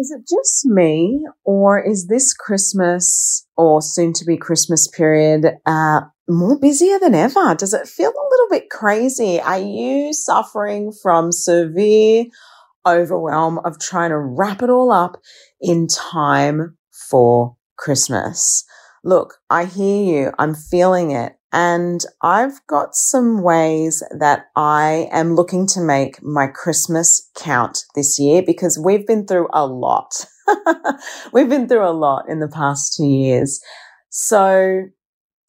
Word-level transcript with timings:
Is 0.00 0.10
it 0.10 0.26
just 0.26 0.64
me, 0.64 1.26
or 1.44 1.78
is 1.78 2.06
this 2.06 2.32
Christmas 2.32 3.46
or 3.58 3.82
soon 3.82 4.14
to 4.14 4.24
be 4.24 4.38
Christmas 4.38 4.88
period 4.88 5.58
uh, 5.66 6.00
more 6.26 6.58
busier 6.58 6.98
than 6.98 7.14
ever? 7.14 7.54
Does 7.54 7.74
it 7.74 7.86
feel 7.86 8.08
a 8.08 8.30
little 8.30 8.46
bit 8.48 8.70
crazy? 8.70 9.38
Are 9.42 9.60
you 9.60 10.14
suffering 10.14 10.90
from 11.02 11.32
severe 11.32 12.24
overwhelm 12.88 13.58
of 13.58 13.78
trying 13.78 14.08
to 14.08 14.18
wrap 14.18 14.62
it 14.62 14.70
all 14.70 14.90
up 14.90 15.20
in 15.60 15.86
time 15.86 16.78
for 17.10 17.56
Christmas? 17.76 18.64
Look, 19.04 19.34
I 19.50 19.66
hear 19.66 20.02
you. 20.02 20.32
I'm 20.38 20.54
feeling 20.54 21.10
it. 21.10 21.34
And 21.52 22.00
I've 22.22 22.64
got 22.68 22.94
some 22.94 23.42
ways 23.42 24.02
that 24.16 24.46
I 24.54 25.08
am 25.10 25.34
looking 25.34 25.66
to 25.68 25.80
make 25.80 26.22
my 26.22 26.46
Christmas 26.46 27.28
count 27.36 27.84
this 27.94 28.18
year 28.20 28.42
because 28.42 28.78
we've 28.78 29.06
been 29.06 29.26
through 29.26 29.48
a 29.52 29.66
lot. 29.66 30.26
we've 31.32 31.48
been 31.48 31.68
through 31.68 31.88
a 31.88 31.90
lot 31.90 32.28
in 32.28 32.38
the 32.38 32.48
past 32.48 32.94
two 32.96 33.06
years. 33.06 33.60
So 34.10 34.84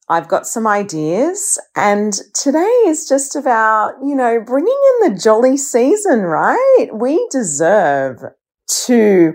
I've 0.08 0.28
got 0.28 0.46
some 0.46 0.66
ideas 0.66 1.60
and 1.76 2.12
today 2.34 2.82
is 2.86 3.08
just 3.08 3.36
about, 3.36 3.94
you 4.02 4.16
know, 4.16 4.40
bringing 4.44 4.78
in 5.00 5.12
the 5.12 5.20
jolly 5.20 5.56
season, 5.56 6.20
right? 6.20 6.88
We 6.92 7.26
deserve 7.30 8.18
to 8.86 9.34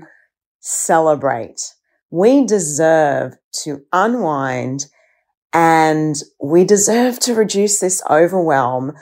celebrate. 0.60 1.62
We 2.12 2.46
deserve 2.46 3.36
to 3.64 3.82
unwind 3.94 4.88
and 5.58 6.16
we 6.40 6.66
deserve 6.66 7.20
to 7.22 7.34
reduce 7.34 7.80
this 7.80 8.04
overwhelm 8.12 8.94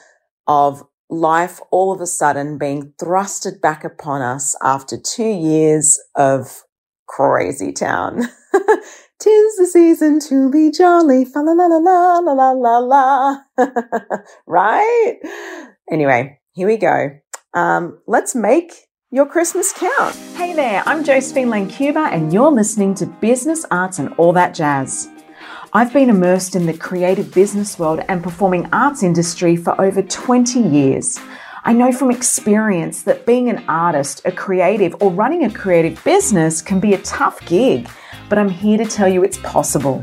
of 0.48 0.84
life 1.10 1.60
all 1.70 1.92
of 1.92 2.00
a 2.00 2.08
sudden 2.08 2.58
being 2.58 2.94
thrusted 2.98 3.60
back 3.60 3.84
upon 3.84 4.22
us 4.22 4.56
after 4.64 4.96
two 4.98 5.28
years 5.28 6.00
of 6.16 6.64
crazy 7.10 7.74
town. 7.74 8.22
Tis 9.20 9.58
the 9.58 9.68
season 9.70 10.22
to 10.30 10.50
be 10.50 10.72
jolly, 10.72 11.26
la 11.36 11.42
la 11.42 11.66
la 11.66 12.20
la 12.20 12.32
la 12.32 12.52
la 12.52 12.78
la. 12.78 13.38
right? 14.48 15.18
Anyway, 15.92 16.40
here 16.54 16.68
we 16.68 16.78
go. 16.78 17.20
Um, 17.54 18.00
let's 18.08 18.34
make 18.34 18.72
your 19.12 19.26
Christmas 19.26 19.74
count. 19.74 20.16
Hey 20.38 20.54
there, 20.54 20.84
I'm 20.86 21.04
Josephine 21.04 21.50
Lancuba, 21.50 22.14
and 22.14 22.32
you're 22.32 22.50
listening 22.50 22.96
to 22.96 23.08
Business 23.08 23.66
Arts 23.72 24.00
and 24.00 24.14
All 24.14 24.32
That 24.32 24.54
Jazz. 24.54 25.10
I've 25.76 25.92
been 25.92 26.10
immersed 26.10 26.56
in 26.56 26.68
the 26.68 26.78
creative 26.78 27.34
business 27.34 27.78
world 27.78 28.00
and 28.08 28.24
performing 28.24 28.70
arts 28.72 29.04
industry 29.04 29.58
for 29.58 29.80
over 29.82 30.02
20 30.02 30.58
years. 30.58 31.20
I 31.66 31.74
know 31.74 31.92
from 31.92 32.12
experience 32.12 33.02
that 33.02 33.26
being 33.26 33.50
an 33.50 33.62
artist, 33.68 34.22
a 34.24 34.32
creative, 34.32 34.96
or 35.02 35.12
running 35.12 35.44
a 35.44 35.52
creative 35.52 36.02
business 36.06 36.62
can 36.62 36.80
be 36.80 36.94
a 36.94 37.00
tough 37.00 37.46
gig, 37.46 37.90
but 38.30 38.38
I'm 38.38 38.48
here 38.48 38.78
to 38.78 38.86
tell 38.86 39.10
you 39.10 39.26
it's 39.26 39.40
possible. 39.40 40.02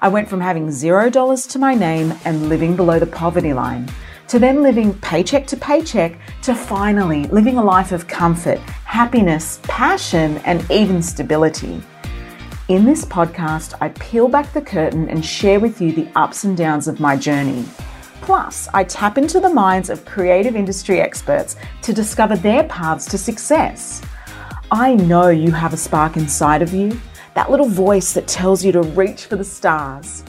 I 0.00 0.08
went 0.08 0.26
from 0.26 0.40
having 0.40 0.70
zero 0.70 1.10
dollars 1.10 1.46
to 1.48 1.58
my 1.58 1.74
name 1.74 2.14
and 2.24 2.48
living 2.48 2.74
below 2.74 2.98
the 2.98 3.04
poverty 3.04 3.52
line 3.52 3.86
to 4.28 4.38
then 4.38 4.62
living 4.62 4.94
paycheck 5.00 5.46
to 5.48 5.56
paycheck 5.58 6.18
to 6.44 6.54
finally 6.54 7.24
living 7.24 7.58
a 7.58 7.62
life 7.62 7.92
of 7.92 8.08
comfort, 8.08 8.58
happiness, 8.86 9.60
passion, 9.64 10.38
and 10.46 10.64
even 10.70 11.02
stability. 11.02 11.82
In 12.70 12.86
this 12.86 13.04
podcast, 13.04 13.74
I 13.82 13.90
peel 13.90 14.26
back 14.26 14.50
the 14.54 14.62
curtain 14.62 15.10
and 15.10 15.22
share 15.22 15.60
with 15.60 15.82
you 15.82 15.92
the 15.92 16.08
ups 16.16 16.44
and 16.44 16.56
downs 16.56 16.88
of 16.88 16.98
my 16.98 17.14
journey. 17.14 17.62
Plus, 18.22 18.70
I 18.72 18.84
tap 18.84 19.18
into 19.18 19.38
the 19.38 19.52
minds 19.52 19.90
of 19.90 20.06
creative 20.06 20.56
industry 20.56 20.98
experts 20.98 21.56
to 21.82 21.92
discover 21.92 22.36
their 22.36 22.64
paths 22.64 23.04
to 23.10 23.18
success. 23.18 24.00
I 24.70 24.94
know 24.94 25.28
you 25.28 25.50
have 25.50 25.74
a 25.74 25.76
spark 25.76 26.16
inside 26.16 26.62
of 26.62 26.72
you, 26.72 26.98
that 27.34 27.50
little 27.50 27.68
voice 27.68 28.14
that 28.14 28.26
tells 28.26 28.64
you 28.64 28.72
to 28.72 28.80
reach 28.80 29.26
for 29.26 29.36
the 29.36 29.44
stars. 29.44 30.24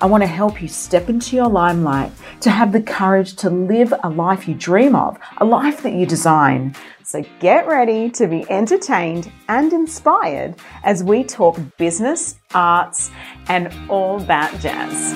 I 0.00 0.06
want 0.06 0.22
to 0.22 0.28
help 0.28 0.62
you 0.62 0.68
step 0.68 1.08
into 1.08 1.34
your 1.34 1.48
limelight, 1.48 2.12
to 2.42 2.50
have 2.50 2.70
the 2.70 2.82
courage 2.82 3.34
to 3.36 3.50
live 3.50 3.92
a 4.04 4.08
life 4.08 4.46
you 4.46 4.54
dream 4.54 4.94
of, 4.94 5.18
a 5.38 5.44
life 5.44 5.82
that 5.82 5.94
you 5.94 6.06
design. 6.06 6.76
So 7.10 7.24
get 7.40 7.66
ready 7.66 8.08
to 8.10 8.28
be 8.28 8.48
entertained 8.48 9.32
and 9.48 9.72
inspired 9.72 10.54
as 10.84 11.02
we 11.02 11.24
talk 11.24 11.58
business, 11.76 12.36
arts, 12.54 13.10
and 13.48 13.74
all 13.88 14.20
that 14.20 14.56
jazz. 14.60 15.10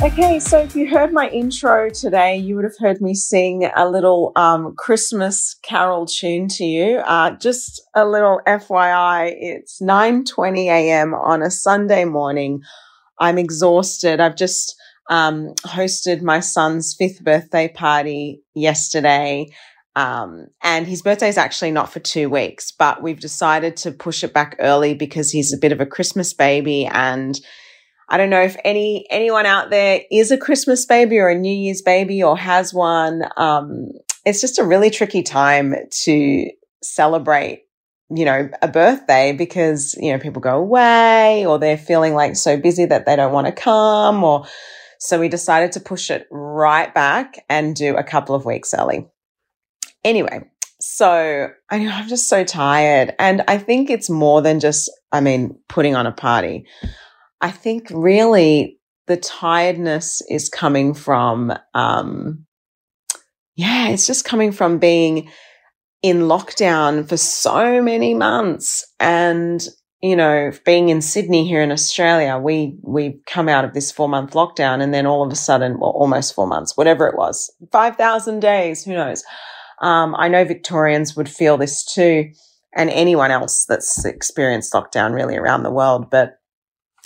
Okay, 0.00 0.38
so 0.38 0.60
if 0.60 0.76
you 0.76 0.88
heard 0.88 1.12
my 1.12 1.28
intro 1.28 1.90
today, 1.90 2.36
you 2.36 2.54
would 2.54 2.62
have 2.62 2.78
heard 2.78 3.00
me 3.00 3.14
sing 3.16 3.68
a 3.74 3.90
little 3.90 4.30
um, 4.36 4.76
Christmas 4.76 5.56
carol 5.64 6.06
tune 6.06 6.46
to 6.50 6.64
you. 6.64 6.98
Uh, 6.98 7.32
just 7.32 7.82
a 7.96 8.06
little 8.06 8.40
FYI, 8.46 9.34
it's 9.36 9.82
9:20 9.82 10.66
a.m. 10.66 11.14
on 11.14 11.42
a 11.42 11.50
Sunday 11.50 12.04
morning. 12.04 12.60
I'm 13.18 13.38
exhausted. 13.38 14.20
I've 14.20 14.36
just 14.36 14.76
um, 15.10 15.54
hosted 15.64 16.22
my 16.22 16.40
son's 16.40 16.94
fifth 16.98 17.22
birthday 17.22 17.68
party 17.68 18.42
yesterday. 18.54 19.46
Um, 19.96 20.48
and 20.62 20.86
his 20.86 21.02
birthday 21.02 21.28
is 21.28 21.38
actually 21.38 21.70
not 21.70 21.92
for 21.92 22.00
two 22.00 22.28
weeks, 22.28 22.72
but 22.72 23.02
we've 23.02 23.20
decided 23.20 23.76
to 23.78 23.92
push 23.92 24.24
it 24.24 24.32
back 24.32 24.56
early 24.58 24.94
because 24.94 25.30
he's 25.30 25.52
a 25.52 25.58
bit 25.58 25.72
of 25.72 25.80
a 25.80 25.86
Christmas 25.86 26.32
baby. 26.32 26.86
And 26.86 27.38
I 28.08 28.16
don't 28.16 28.30
know 28.30 28.42
if 28.42 28.56
any, 28.64 29.06
anyone 29.10 29.46
out 29.46 29.70
there 29.70 30.00
is 30.10 30.30
a 30.30 30.38
Christmas 30.38 30.84
baby 30.84 31.18
or 31.18 31.28
a 31.28 31.38
New 31.38 31.54
Year's 31.54 31.82
baby 31.82 32.22
or 32.22 32.36
has 32.36 32.74
one. 32.74 33.22
Um, 33.36 33.88
it's 34.24 34.40
just 34.40 34.58
a 34.58 34.64
really 34.64 34.90
tricky 34.90 35.22
time 35.22 35.74
to 36.04 36.50
celebrate 36.82 37.64
you 38.10 38.24
know, 38.24 38.50
a 38.60 38.68
birthday 38.68 39.32
because, 39.32 39.94
you 39.98 40.12
know, 40.12 40.18
people 40.18 40.40
go 40.40 40.58
away 40.58 41.46
or 41.46 41.58
they're 41.58 41.78
feeling 41.78 42.14
like 42.14 42.36
so 42.36 42.56
busy 42.56 42.84
that 42.84 43.06
they 43.06 43.16
don't 43.16 43.32
want 43.32 43.46
to 43.46 43.52
come 43.52 44.22
or 44.22 44.44
so 45.04 45.20
we 45.20 45.28
decided 45.28 45.70
to 45.72 45.80
push 45.80 46.10
it 46.10 46.26
right 46.30 46.94
back 46.94 47.44
and 47.50 47.76
do 47.76 47.94
a 47.94 48.02
couple 48.02 48.34
of 48.34 48.46
weeks 48.46 48.72
early. 48.72 49.06
Anyway, 50.02 50.48
so 50.80 51.48
I 51.70 51.78
know 51.78 51.90
I'm 51.90 52.08
just 52.08 52.26
so 52.26 52.42
tired. 52.42 53.14
And 53.18 53.42
I 53.46 53.58
think 53.58 53.90
it's 53.90 54.08
more 54.08 54.40
than 54.40 54.60
just, 54.60 54.90
I 55.12 55.20
mean, 55.20 55.58
putting 55.68 55.94
on 55.94 56.06
a 56.06 56.12
party. 56.12 56.64
I 57.42 57.50
think 57.50 57.88
really 57.90 58.78
the 59.06 59.18
tiredness 59.18 60.22
is 60.30 60.48
coming 60.48 60.94
from, 60.94 61.52
um, 61.74 62.46
yeah, 63.56 63.88
it's 63.88 64.06
just 64.06 64.24
coming 64.24 64.52
from 64.52 64.78
being 64.78 65.30
in 66.00 66.20
lockdown 66.20 67.06
for 67.06 67.18
so 67.18 67.82
many 67.82 68.14
months 68.14 68.86
and 68.98 69.68
you 70.04 70.14
know, 70.14 70.52
being 70.66 70.90
in 70.90 71.00
Sydney 71.00 71.48
here 71.48 71.62
in 71.62 71.72
Australia, 71.72 72.36
we, 72.36 72.76
we 72.82 73.18
come 73.26 73.48
out 73.48 73.64
of 73.64 73.72
this 73.72 73.90
four 73.90 74.06
month 74.06 74.34
lockdown 74.34 74.82
and 74.82 74.92
then 74.92 75.06
all 75.06 75.24
of 75.24 75.32
a 75.32 75.34
sudden, 75.34 75.80
well, 75.80 75.92
almost 75.92 76.34
four 76.34 76.46
months, 76.46 76.76
whatever 76.76 77.06
it 77.06 77.16
was, 77.16 77.50
5,000 77.72 78.40
days, 78.40 78.84
who 78.84 78.92
knows? 78.92 79.24
Um, 79.80 80.14
I 80.18 80.28
know 80.28 80.44
Victorians 80.44 81.16
would 81.16 81.26
feel 81.26 81.56
this 81.56 81.82
too 81.82 82.30
and 82.76 82.90
anyone 82.90 83.30
else 83.30 83.64
that's 83.64 84.04
experienced 84.04 84.74
lockdown 84.74 85.14
really 85.14 85.38
around 85.38 85.62
the 85.62 85.70
world. 85.70 86.10
But, 86.10 86.38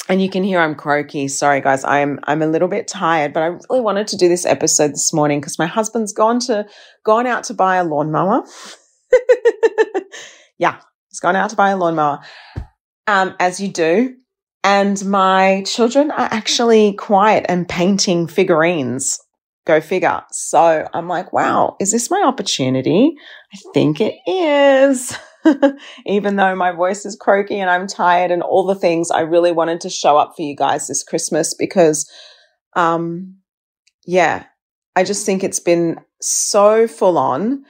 and 0.08 0.20
you 0.20 0.28
can 0.28 0.42
hear 0.42 0.58
I'm 0.58 0.74
croaky. 0.74 1.28
Sorry 1.28 1.60
guys. 1.60 1.84
I'm, 1.84 2.18
I'm 2.24 2.42
a 2.42 2.48
little 2.48 2.66
bit 2.66 2.88
tired, 2.88 3.32
but 3.32 3.44
I 3.44 3.46
really 3.46 3.80
wanted 3.80 4.08
to 4.08 4.16
do 4.16 4.28
this 4.28 4.44
episode 4.44 4.90
this 4.90 5.12
morning 5.12 5.38
because 5.38 5.56
my 5.56 5.66
husband's 5.66 6.12
gone 6.12 6.40
to, 6.40 6.66
gone 7.04 7.28
out 7.28 7.44
to 7.44 7.54
buy 7.54 7.76
a 7.76 7.84
lawnmower. 7.84 8.42
yeah. 10.58 10.80
He's 11.10 11.20
gone 11.20 11.36
out 11.36 11.50
to 11.50 11.56
buy 11.56 11.70
a 11.70 11.76
lawnmower 11.76 12.18
um, 13.08 13.34
as 13.40 13.58
you 13.58 13.66
do. 13.66 14.14
And 14.62 15.02
my 15.06 15.64
children 15.66 16.10
are 16.10 16.28
actually 16.30 16.92
quiet 16.92 17.46
and 17.48 17.68
painting 17.68 18.28
figurines. 18.28 19.18
Go 19.66 19.80
figure. 19.80 20.22
So 20.30 20.86
I'm 20.92 21.08
like, 21.08 21.32
wow, 21.32 21.76
is 21.80 21.90
this 21.90 22.10
my 22.10 22.22
opportunity? 22.24 23.14
I 23.52 23.58
think 23.72 24.00
it 24.00 24.14
is. 24.26 25.16
Even 26.06 26.36
though 26.36 26.54
my 26.54 26.72
voice 26.72 27.06
is 27.06 27.16
croaky 27.16 27.58
and 27.58 27.70
I'm 27.70 27.86
tired 27.86 28.30
and 28.30 28.42
all 28.42 28.66
the 28.66 28.74
things, 28.74 29.10
I 29.10 29.20
really 29.20 29.52
wanted 29.52 29.80
to 29.82 29.90
show 29.90 30.18
up 30.18 30.34
for 30.36 30.42
you 30.42 30.54
guys 30.54 30.86
this 30.86 31.02
Christmas 31.02 31.54
because, 31.54 32.10
um, 32.76 33.36
yeah, 34.06 34.44
I 34.96 35.04
just 35.04 35.24
think 35.24 35.44
it's 35.44 35.60
been 35.60 35.98
so 36.20 36.86
full 36.86 37.16
on 37.16 37.64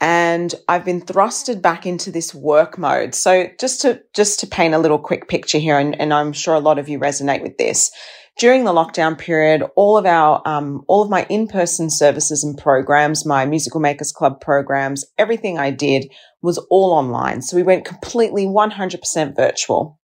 and 0.00 0.54
I've 0.68 0.84
been 0.84 1.02
thrusted 1.02 1.60
back 1.60 1.84
into 1.86 2.10
this 2.10 2.34
work 2.34 2.78
mode. 2.78 3.14
So 3.14 3.48
just 3.58 3.82
to 3.82 4.02
just 4.14 4.40
to 4.40 4.46
paint 4.46 4.74
a 4.74 4.78
little 4.78 4.98
quick 4.98 5.28
picture 5.28 5.58
here, 5.58 5.78
and, 5.78 5.98
and 6.00 6.14
I'm 6.14 6.32
sure 6.32 6.54
a 6.54 6.60
lot 6.60 6.78
of 6.78 6.88
you 6.88 6.98
resonate 6.98 7.42
with 7.42 7.58
this. 7.58 7.90
During 8.38 8.64
the 8.64 8.72
lockdown 8.72 9.18
period, 9.18 9.62
all 9.76 9.98
of 9.98 10.06
our 10.06 10.40
um, 10.46 10.82
all 10.88 11.02
of 11.02 11.10
my 11.10 11.26
in-person 11.28 11.90
services 11.90 12.42
and 12.42 12.56
programs, 12.56 13.26
my 13.26 13.44
Musical 13.44 13.80
Makers 13.80 14.12
Club 14.12 14.40
programs, 14.40 15.04
everything 15.18 15.58
I 15.58 15.70
did 15.70 16.10
was 16.40 16.56
all 16.70 16.92
online. 16.92 17.42
So 17.42 17.56
we 17.56 17.62
went 17.62 17.84
completely 17.84 18.46
100% 18.46 19.36
virtual. 19.36 19.99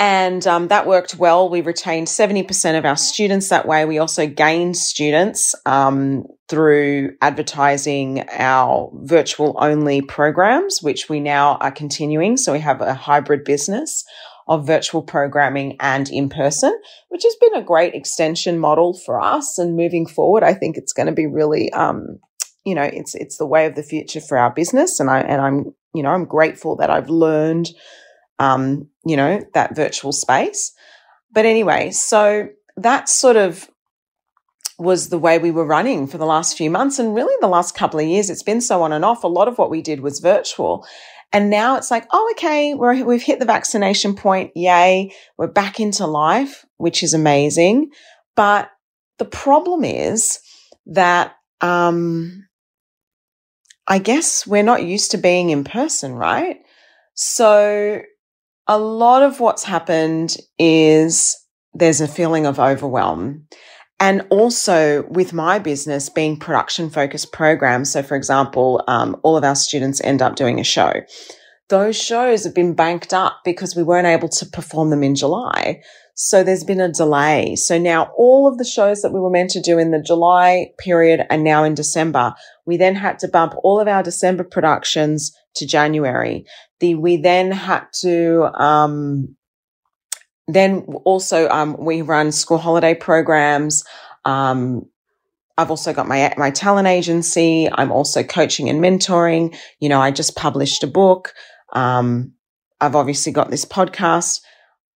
And 0.00 0.44
um, 0.46 0.68
that 0.68 0.86
worked 0.86 1.16
well. 1.16 1.48
We 1.48 1.60
retained 1.60 2.08
70% 2.08 2.76
of 2.76 2.84
our 2.84 2.96
students 2.96 3.48
that 3.48 3.66
way. 3.66 3.84
We 3.84 3.98
also 3.98 4.26
gained 4.26 4.76
students 4.76 5.54
um, 5.66 6.24
through 6.48 7.12
advertising 7.22 8.24
our 8.32 8.90
virtual 8.94 9.56
only 9.60 10.02
programs, 10.02 10.82
which 10.82 11.08
we 11.08 11.20
now 11.20 11.56
are 11.56 11.70
continuing. 11.70 12.36
So 12.36 12.52
we 12.52 12.60
have 12.60 12.80
a 12.80 12.94
hybrid 12.94 13.44
business 13.44 14.04
of 14.46 14.66
virtual 14.66 15.02
programming 15.02 15.76
and 15.80 16.10
in 16.10 16.28
person, 16.28 16.76
which 17.08 17.22
has 17.22 17.34
been 17.36 17.54
a 17.54 17.64
great 17.64 17.94
extension 17.94 18.58
model 18.58 18.98
for 19.06 19.20
us. 19.20 19.58
And 19.58 19.76
moving 19.76 20.06
forward, 20.06 20.42
I 20.42 20.54
think 20.54 20.76
it's 20.76 20.92
going 20.92 21.06
to 21.06 21.12
be 21.12 21.26
really, 21.26 21.72
um, 21.72 22.18
you 22.64 22.74
know, 22.74 22.82
it's 22.82 23.14
it's 23.14 23.38
the 23.38 23.46
way 23.46 23.66
of 23.66 23.74
the 23.74 23.82
future 23.82 24.20
for 24.20 24.36
our 24.36 24.52
business. 24.52 25.00
And 25.00 25.08
I 25.08 25.20
and 25.20 25.40
I'm, 25.40 25.74
you 25.94 26.02
know, 26.02 26.10
I'm 26.10 26.24
grateful 26.24 26.76
that 26.76 26.90
I've 26.90 27.08
learned 27.08 27.70
um, 28.38 28.88
you 29.04 29.16
know, 29.16 29.40
that 29.54 29.76
virtual 29.76 30.12
space. 30.12 30.72
But 31.32 31.46
anyway, 31.46 31.90
so 31.90 32.48
that 32.76 33.08
sort 33.08 33.36
of 33.36 33.68
was 34.78 35.08
the 35.08 35.18
way 35.18 35.38
we 35.38 35.50
were 35.50 35.66
running 35.66 36.06
for 36.06 36.18
the 36.18 36.26
last 36.26 36.56
few 36.56 36.70
months. 36.70 36.98
And 36.98 37.14
really, 37.14 37.34
the 37.40 37.48
last 37.48 37.76
couple 37.76 38.00
of 38.00 38.06
years, 38.06 38.30
it's 38.30 38.42
been 38.42 38.60
so 38.60 38.82
on 38.82 38.92
and 38.92 39.04
off. 39.04 39.24
A 39.24 39.28
lot 39.28 39.48
of 39.48 39.58
what 39.58 39.70
we 39.70 39.82
did 39.82 40.00
was 40.00 40.20
virtual. 40.20 40.86
And 41.32 41.50
now 41.50 41.76
it's 41.76 41.90
like, 41.90 42.06
oh, 42.12 42.32
okay, 42.36 42.74
we're, 42.74 43.04
we've 43.04 43.22
hit 43.22 43.40
the 43.40 43.44
vaccination 43.44 44.14
point. 44.14 44.52
Yay. 44.54 45.12
We're 45.36 45.48
back 45.48 45.80
into 45.80 46.06
life, 46.06 46.64
which 46.76 47.02
is 47.02 47.14
amazing. 47.14 47.90
But 48.36 48.70
the 49.18 49.24
problem 49.24 49.84
is 49.84 50.40
that, 50.86 51.34
um, 51.60 52.46
I 53.86 53.98
guess 53.98 54.46
we're 54.46 54.62
not 54.62 54.84
used 54.84 55.10
to 55.10 55.18
being 55.18 55.50
in 55.50 55.64
person, 55.64 56.14
right? 56.14 56.58
So 57.14 58.02
a 58.66 58.78
lot 58.78 59.22
of 59.22 59.40
what's 59.40 59.64
happened 59.64 60.36
is 60.58 61.36
there's 61.74 62.00
a 62.00 62.08
feeling 62.08 62.46
of 62.46 62.58
overwhelm. 62.58 63.46
And 64.00 64.26
also 64.30 65.04
with 65.08 65.32
my 65.32 65.58
business 65.58 66.08
being 66.08 66.38
production 66.38 66.90
focused 66.90 67.32
programs. 67.32 67.92
So 67.92 68.02
for 68.02 68.16
example, 68.16 68.82
um, 68.88 69.16
all 69.22 69.36
of 69.36 69.44
our 69.44 69.54
students 69.54 70.00
end 70.02 70.20
up 70.20 70.36
doing 70.36 70.58
a 70.58 70.64
show. 70.64 70.92
Those 71.68 71.96
shows 71.96 72.44
have 72.44 72.54
been 72.54 72.74
banked 72.74 73.14
up 73.14 73.40
because 73.44 73.74
we 73.74 73.82
weren't 73.82 74.06
able 74.06 74.28
to 74.28 74.46
perform 74.46 74.90
them 74.90 75.02
in 75.02 75.14
July. 75.14 75.80
So 76.14 76.44
there's 76.44 76.64
been 76.64 76.80
a 76.80 76.92
delay. 76.92 77.56
So 77.56 77.78
now 77.78 78.12
all 78.16 78.46
of 78.46 78.58
the 78.58 78.64
shows 78.64 79.02
that 79.02 79.12
we 79.12 79.20
were 79.20 79.30
meant 79.30 79.50
to 79.50 79.60
do 79.60 79.78
in 79.78 79.90
the 79.90 80.02
July 80.02 80.72
period 80.78 81.26
are 81.30 81.38
now 81.38 81.64
in 81.64 81.74
December. 81.74 82.34
We 82.66 82.76
then 82.76 82.94
had 82.94 83.18
to 83.20 83.28
bump 83.28 83.54
all 83.62 83.80
of 83.80 83.88
our 83.88 84.02
December 84.02 84.44
productions 84.44 85.34
to 85.56 85.66
January. 85.66 86.44
The, 86.84 86.94
we 86.96 87.16
then 87.16 87.50
had 87.50 87.86
to, 88.02 88.44
um, 88.60 89.36
then 90.46 90.80
also, 91.04 91.48
um, 91.48 91.76
we 91.78 92.02
run 92.02 92.30
school 92.30 92.58
holiday 92.58 92.94
programs. 92.94 93.84
Um, 94.26 94.84
I've 95.56 95.70
also 95.70 95.94
got 95.94 96.06
my, 96.06 96.34
my 96.36 96.50
talent 96.50 96.86
agency. 96.88 97.70
I'm 97.72 97.90
also 97.90 98.22
coaching 98.22 98.68
and 98.68 98.82
mentoring. 98.82 99.56
You 99.80 99.88
know, 99.88 100.00
I 100.00 100.10
just 100.10 100.36
published 100.36 100.84
a 100.84 100.86
book. 100.86 101.32
Um, 101.72 102.34
I've 102.82 102.96
obviously 102.96 103.32
got 103.32 103.50
this 103.50 103.64
podcast. 103.64 104.40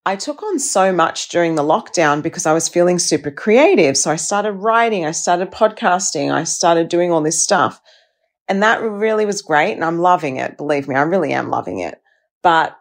I 0.05 0.17
took 0.17 0.43
on 0.43 0.59
so 0.59 0.93
much 0.93 1.31
during 1.31 1.55
the 1.55 1.63
lockdown 1.63 2.23
because 2.23 2.45
I 2.45 2.53
was 2.53 2.69
feeling 2.69 2.99
super 2.99 3.31
creative. 3.31 3.97
So 3.97 4.11
I 4.11 4.17
started 4.17 4.53
writing, 4.53 5.07
I 5.07 5.13
started 5.13 5.51
podcasting, 5.51 6.33
I 6.33 6.45
started 6.45 6.89
doing 6.89 7.13
all 7.13 7.23
this 7.23 7.43
stuff. 7.43 7.81
And 8.49 8.63
that 8.63 8.83
really 8.83 9.27
was 9.27 9.43
great. 9.43 9.75
And 9.75 9.85
I'm 9.85 9.99
loving 9.99 10.37
it. 10.37 10.57
Believe 10.57 10.89
me, 10.89 10.95
I 10.95 11.03
really 11.03 11.33
am 11.33 11.51
loving 11.51 11.81
it. 11.81 12.01
But 12.43 12.77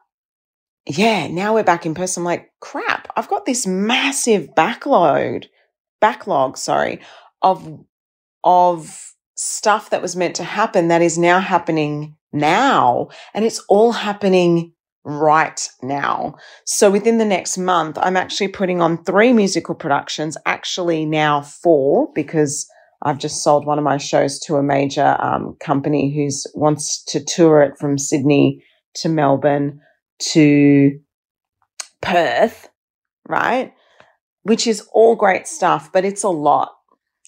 yeah, 0.86 1.28
now 1.28 1.54
we're 1.54 1.64
back 1.64 1.86
in 1.86 1.94
person. 1.94 2.22
I'm 2.22 2.26
like, 2.26 2.52
crap, 2.62 3.12
I've 3.16 3.28
got 3.28 3.46
this 3.46 3.68
massive 3.68 4.56
backlog, 4.56 5.44
backlog, 6.00 6.58
sorry, 6.58 7.02
of, 7.42 7.84
of 8.44 9.14
stuff 9.36 9.90
that 9.90 10.02
was 10.02 10.16
meant 10.16 10.36
to 10.38 10.44
happen 10.44 10.88
that 10.88 11.02
is 11.02 11.18
now 11.18 11.40
happening 11.40 12.16
now. 12.32 13.10
And 13.34 13.44
it's 13.44 13.60
all 13.68 13.92
happening 13.92 14.74
right 15.04 15.70
now. 15.82 16.36
So 16.66 16.92
within 16.92 17.18
the 17.18 17.26
next 17.26 17.58
month, 17.58 17.98
I'm 18.00 18.18
actually 18.18 18.50
putting 18.50 18.82
on 18.82 19.04
three 19.04 19.34
musical 19.34 19.76
productions, 19.76 20.38
actually 20.46 21.06
now 21.06 21.42
four, 21.42 22.10
because 22.14 22.68
I've 23.02 23.20
just 23.20 23.44
sold 23.44 23.66
one 23.66 23.78
of 23.78 23.84
my 23.84 23.98
shows 23.98 24.40
to 24.42 24.56
a 24.56 24.64
major 24.64 25.18
um, 25.20 25.56
company 25.60 26.14
who 26.14 26.30
wants 26.60 27.04
to 27.06 27.24
tour 27.24 27.62
it 27.62 27.78
from 27.78 27.98
Sydney 27.98 28.64
to 28.96 29.10
Melbourne 29.10 29.80
to 30.20 31.00
Perth, 32.02 32.70
right? 33.28 33.74
Which 34.44 34.66
is 34.66 34.88
all 34.94 35.16
great 35.16 35.48
stuff, 35.48 35.92
but 35.92 36.06
it's 36.06 36.24
a 36.24 36.30
lot. 36.30 36.72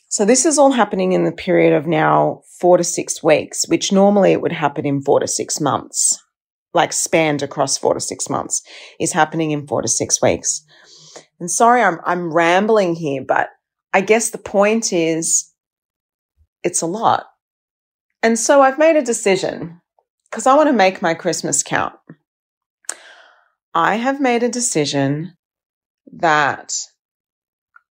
So 0.08 0.26
this 0.26 0.46
is 0.46 0.58
all 0.58 0.72
happening 0.72 1.12
in 1.12 1.24
the 1.24 1.32
period 1.32 1.74
of 1.74 1.86
now 1.86 2.42
four 2.60 2.78
to 2.78 2.84
six 2.84 3.22
weeks, 3.22 3.68
which 3.68 3.92
normally 3.92 4.32
it 4.32 4.42
would 4.42 4.52
happen 4.52 4.86
in 4.86 5.04
four 5.04 5.20
to 5.20 5.28
six 5.28 5.62
months 5.62 6.20
like 6.74 6.94
spanned 6.94 7.42
across 7.42 7.78
four 7.78 7.94
to 7.94 8.00
six 8.00 8.30
months 8.30 8.62
is 9.00 9.12
happening 9.12 9.52
in 9.52 9.68
four 9.68 9.82
to 9.82 9.88
six 9.88 10.22
weeks. 10.22 10.64
And 11.40 11.50
sorry, 11.50 11.82
I'm, 11.82 12.00
I'm 12.06 12.34
rambling 12.34 12.96
here, 12.96 13.24
but 13.28 13.50
I 13.94 14.02
guess 14.02 14.30
the 14.30 14.38
point 14.38 14.94
is 14.94 15.49
it's 16.64 16.82
a 16.82 16.88
lot. 16.88 17.28
And 18.22 18.38
so 18.38 18.62
I've 18.62 18.80
made 18.80 18.96
a 18.96 19.02
decision 19.02 19.82
because 20.30 20.46
I 20.46 20.56
want 20.56 20.68
to 20.68 20.74
make 20.74 21.02
my 21.02 21.14
Christmas 21.14 21.64
count. 21.64 21.94
I 23.74 23.96
have 23.96 24.20
made 24.20 24.44
a 24.44 24.50
decision 24.50 25.36
that 26.14 26.76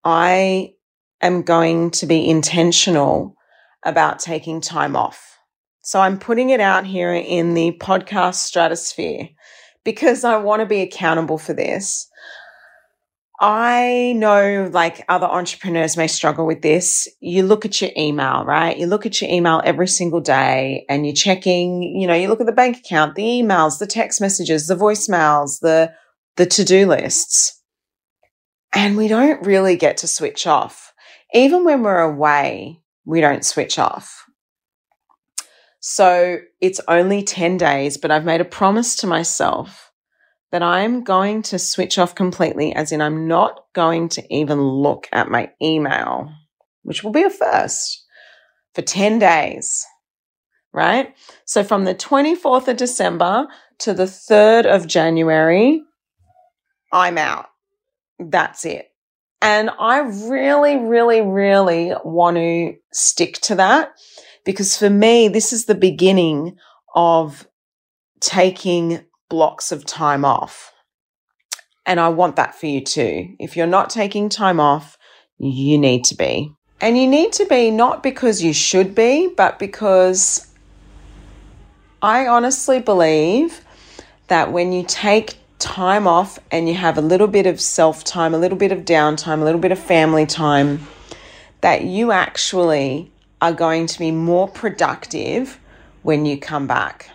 I 0.04 0.74
am 1.20 1.42
going 1.42 1.90
to 1.92 2.06
be 2.06 2.28
intentional 2.28 3.36
about 3.84 4.18
taking 4.18 4.60
time 4.60 4.96
off. 4.96 5.38
So 5.82 6.00
I'm 6.00 6.18
putting 6.18 6.50
it 6.50 6.60
out 6.60 6.84
here 6.84 7.12
in 7.12 7.54
the 7.54 7.76
podcast 7.80 8.36
stratosphere 8.36 9.28
because 9.84 10.24
I 10.24 10.36
want 10.38 10.60
to 10.60 10.66
be 10.66 10.80
accountable 10.80 11.38
for 11.38 11.52
this. 11.52 12.08
I 13.38 14.14
know 14.16 14.70
like 14.72 15.04
other 15.08 15.26
entrepreneurs 15.26 15.96
may 15.96 16.06
struggle 16.06 16.46
with 16.46 16.62
this. 16.62 17.06
You 17.20 17.42
look 17.42 17.66
at 17.66 17.82
your 17.82 17.90
email, 17.96 18.44
right? 18.44 18.76
You 18.76 18.86
look 18.86 19.04
at 19.04 19.20
your 19.20 19.30
email 19.30 19.60
every 19.62 19.88
single 19.88 20.20
day 20.20 20.86
and 20.88 21.04
you're 21.04 21.14
checking, 21.14 21.82
you 21.82 22.06
know, 22.06 22.14
you 22.14 22.28
look 22.28 22.40
at 22.40 22.46
the 22.46 22.52
bank 22.52 22.78
account, 22.78 23.14
the 23.14 23.22
emails, 23.22 23.78
the 23.78 23.86
text 23.86 24.22
messages, 24.22 24.66
the 24.66 24.74
voicemails, 24.74 25.60
the, 25.60 25.92
the 26.36 26.46
to-do 26.46 26.86
lists. 26.86 27.62
And 28.74 28.96
we 28.96 29.06
don't 29.06 29.44
really 29.44 29.76
get 29.76 29.98
to 29.98 30.08
switch 30.08 30.46
off. 30.46 30.94
Even 31.34 31.64
when 31.64 31.82
we're 31.82 32.00
away, 32.00 32.80
we 33.04 33.20
don't 33.20 33.44
switch 33.44 33.78
off. 33.78 34.24
So 35.80 36.38
it's 36.60 36.80
only 36.88 37.22
10 37.22 37.58
days, 37.58 37.98
but 37.98 38.10
I've 38.10 38.24
made 38.24 38.40
a 38.40 38.46
promise 38.46 38.96
to 38.96 39.06
myself 39.06 39.85
that 40.52 40.62
I'm 40.62 41.02
going 41.02 41.42
to 41.42 41.58
switch 41.58 41.98
off 41.98 42.14
completely, 42.14 42.74
as 42.74 42.92
in, 42.92 43.00
I'm 43.00 43.26
not 43.26 43.64
going 43.74 44.08
to 44.10 44.34
even 44.34 44.62
look 44.62 45.08
at 45.12 45.30
my 45.30 45.50
email, 45.60 46.30
which 46.82 47.02
will 47.02 47.12
be 47.12 47.24
a 47.24 47.30
first 47.30 48.04
for 48.74 48.82
10 48.82 49.18
days, 49.18 49.84
right? 50.72 51.14
So 51.44 51.64
from 51.64 51.84
the 51.84 51.94
24th 51.94 52.68
of 52.68 52.76
December 52.76 53.48
to 53.78 53.92
the 53.92 54.04
3rd 54.04 54.66
of 54.66 54.86
January, 54.86 55.82
I'm 56.92 57.18
out. 57.18 57.46
That's 58.18 58.64
it. 58.64 58.88
And 59.42 59.70
I 59.78 59.98
really, 59.98 60.76
really, 60.76 61.20
really 61.20 61.92
want 62.04 62.36
to 62.36 62.74
stick 62.92 63.34
to 63.42 63.56
that 63.56 63.92
because 64.44 64.76
for 64.76 64.88
me, 64.88 65.28
this 65.28 65.52
is 65.52 65.66
the 65.66 65.74
beginning 65.74 66.56
of 66.94 67.46
taking 68.20 69.04
blocks 69.28 69.72
of 69.72 69.84
time 69.84 70.24
off. 70.24 70.72
And 71.84 72.00
I 72.00 72.08
want 72.08 72.36
that 72.36 72.54
for 72.54 72.66
you 72.66 72.80
too. 72.80 73.34
If 73.38 73.56
you're 73.56 73.66
not 73.66 73.90
taking 73.90 74.28
time 74.28 74.58
off, 74.58 74.98
you 75.38 75.78
need 75.78 76.04
to 76.06 76.14
be. 76.14 76.52
And 76.80 76.98
you 76.98 77.06
need 77.06 77.32
to 77.34 77.46
be 77.46 77.70
not 77.70 78.02
because 78.02 78.42
you 78.42 78.52
should 78.52 78.94
be, 78.94 79.28
but 79.36 79.58
because 79.58 80.48
I 82.02 82.26
honestly 82.26 82.80
believe 82.80 83.64
that 84.28 84.52
when 84.52 84.72
you 84.72 84.84
take 84.86 85.36
time 85.58 86.06
off 86.06 86.38
and 86.50 86.68
you 86.68 86.74
have 86.74 86.98
a 86.98 87.00
little 87.00 87.28
bit 87.28 87.46
of 87.46 87.60
self 87.60 88.04
time, 88.04 88.34
a 88.34 88.38
little 88.38 88.58
bit 88.58 88.72
of 88.72 88.80
downtime, 88.80 89.40
a 89.40 89.44
little 89.44 89.60
bit 89.60 89.72
of 89.72 89.78
family 89.78 90.26
time, 90.26 90.86
that 91.62 91.84
you 91.84 92.12
actually 92.12 93.10
are 93.40 93.52
going 93.52 93.86
to 93.86 93.98
be 93.98 94.10
more 94.10 94.48
productive 94.48 95.58
when 96.02 96.26
you 96.26 96.38
come 96.38 96.66
back. 96.66 97.10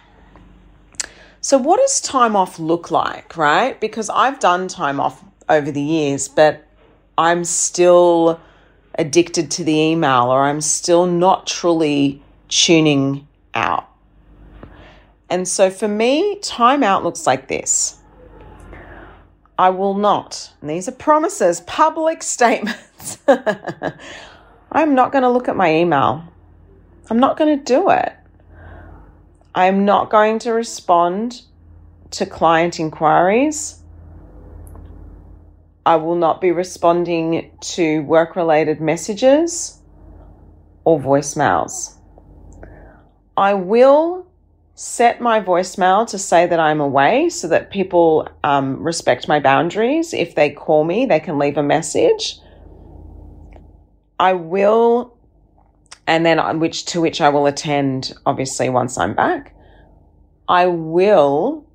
So, 1.41 1.57
what 1.57 1.79
does 1.79 1.99
time 1.99 2.35
off 2.35 2.59
look 2.59 2.91
like, 2.91 3.35
right? 3.35 3.79
Because 3.79 4.09
I've 4.09 4.39
done 4.39 4.67
time 4.67 4.99
off 4.99 5.23
over 5.49 5.71
the 5.71 5.81
years, 5.81 6.27
but 6.27 6.65
I'm 7.17 7.43
still 7.43 8.39
addicted 8.95 9.49
to 9.51 9.63
the 9.63 9.73
email 9.73 10.25
or 10.31 10.43
I'm 10.43 10.61
still 10.61 11.05
not 11.05 11.47
truly 11.47 12.21
tuning 12.47 13.27
out. 13.53 13.87
And 15.29 15.47
so 15.47 15.69
for 15.69 15.87
me, 15.87 16.39
time 16.39 16.83
out 16.83 17.03
looks 17.03 17.25
like 17.25 17.47
this 17.47 17.97
I 19.57 19.69
will 19.69 19.93
not, 19.93 20.51
and 20.61 20.69
these 20.69 20.87
are 20.87 20.93
promises, 20.93 21.61
public 21.61 22.21
statements. 22.37 23.17
I'm 24.71 24.95
not 24.95 25.11
going 25.11 25.23
to 25.23 25.29
look 25.29 25.47
at 25.47 25.55
my 25.55 25.73
email. 25.73 26.23
I'm 27.09 27.19
not 27.19 27.37
going 27.37 27.57
to 27.57 27.63
do 27.63 27.89
it. 27.89 28.13
I'm 29.53 29.85
not 29.85 30.09
going 30.09 30.39
to 30.39 30.51
respond 30.51 31.41
to 32.11 32.25
client 32.25 32.79
inquiries. 32.79 33.81
I 35.85 35.95
will 35.95 36.15
not 36.15 36.41
be 36.41 36.51
responding 36.51 37.51
to 37.61 38.01
work 38.03 38.35
related 38.35 38.79
messages 38.79 39.79
or 40.83 40.99
voicemails. 40.99 41.95
I 43.35 43.55
will 43.55 44.27
set 44.75 45.21
my 45.21 45.39
voicemail 45.41 46.07
to 46.07 46.17
say 46.17 46.47
that 46.47 46.59
I'm 46.59 46.79
away 46.79 47.29
so 47.29 47.47
that 47.49 47.71
people 47.71 48.27
um, 48.43 48.81
respect 48.81 49.27
my 49.27 49.39
boundaries. 49.39 50.13
If 50.13 50.35
they 50.35 50.49
call 50.49 50.83
me, 50.83 51.05
they 51.05 51.19
can 51.19 51.37
leave 51.37 51.57
a 51.57 51.63
message. 51.63 52.39
I 54.19 54.33
will, 54.33 55.17
and 56.07 56.25
then 56.25 56.59
which 56.59 56.85
to 56.85 57.01
which 57.01 57.21
I 57.21 57.29
will 57.29 57.45
attend, 57.45 58.13
obviously, 58.25 58.69
once 58.69 58.97
I'm 58.97 59.13
back. 59.13 59.55
I 60.47 60.67
will 60.67 61.65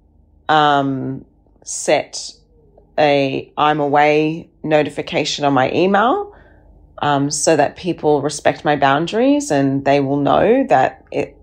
um, 0.49 1.25
set 1.64 2.33
a 2.99 3.52
I'm 3.56 3.80
away 3.80 4.50
notification 4.62 5.45
on 5.45 5.52
my 5.52 5.71
email 5.73 6.35
um, 6.99 7.30
so 7.30 7.56
that 7.56 7.76
people 7.76 8.23
respect 8.23 8.64
my 8.64 8.76
boundaries 8.76 9.50
and 9.50 9.85
they 9.85 10.00
will 10.00 10.16
know 10.16 10.66
that 10.68 11.04
it, 11.12 11.37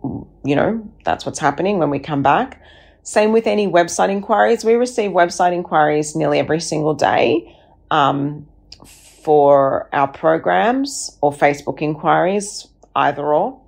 you 0.43 0.55
know, 0.55 0.87
that's 1.05 1.25
what's 1.25 1.39
happening 1.39 1.77
when 1.79 1.89
we 1.89 1.99
come 1.99 2.23
back. 2.23 2.61
Same 3.03 3.33
with 3.33 3.47
any 3.47 3.67
website 3.67 4.09
inquiries. 4.09 4.63
We 4.63 4.73
receive 4.73 5.11
website 5.11 5.53
inquiries 5.53 6.15
nearly 6.15 6.39
every 6.39 6.61
single 6.61 6.93
day 6.93 7.55
um, 7.91 8.47
for 8.85 9.89
our 9.93 10.07
programs 10.07 11.17
or 11.21 11.31
Facebook 11.31 11.81
inquiries, 11.81 12.67
either 12.95 13.33
or. 13.33 13.61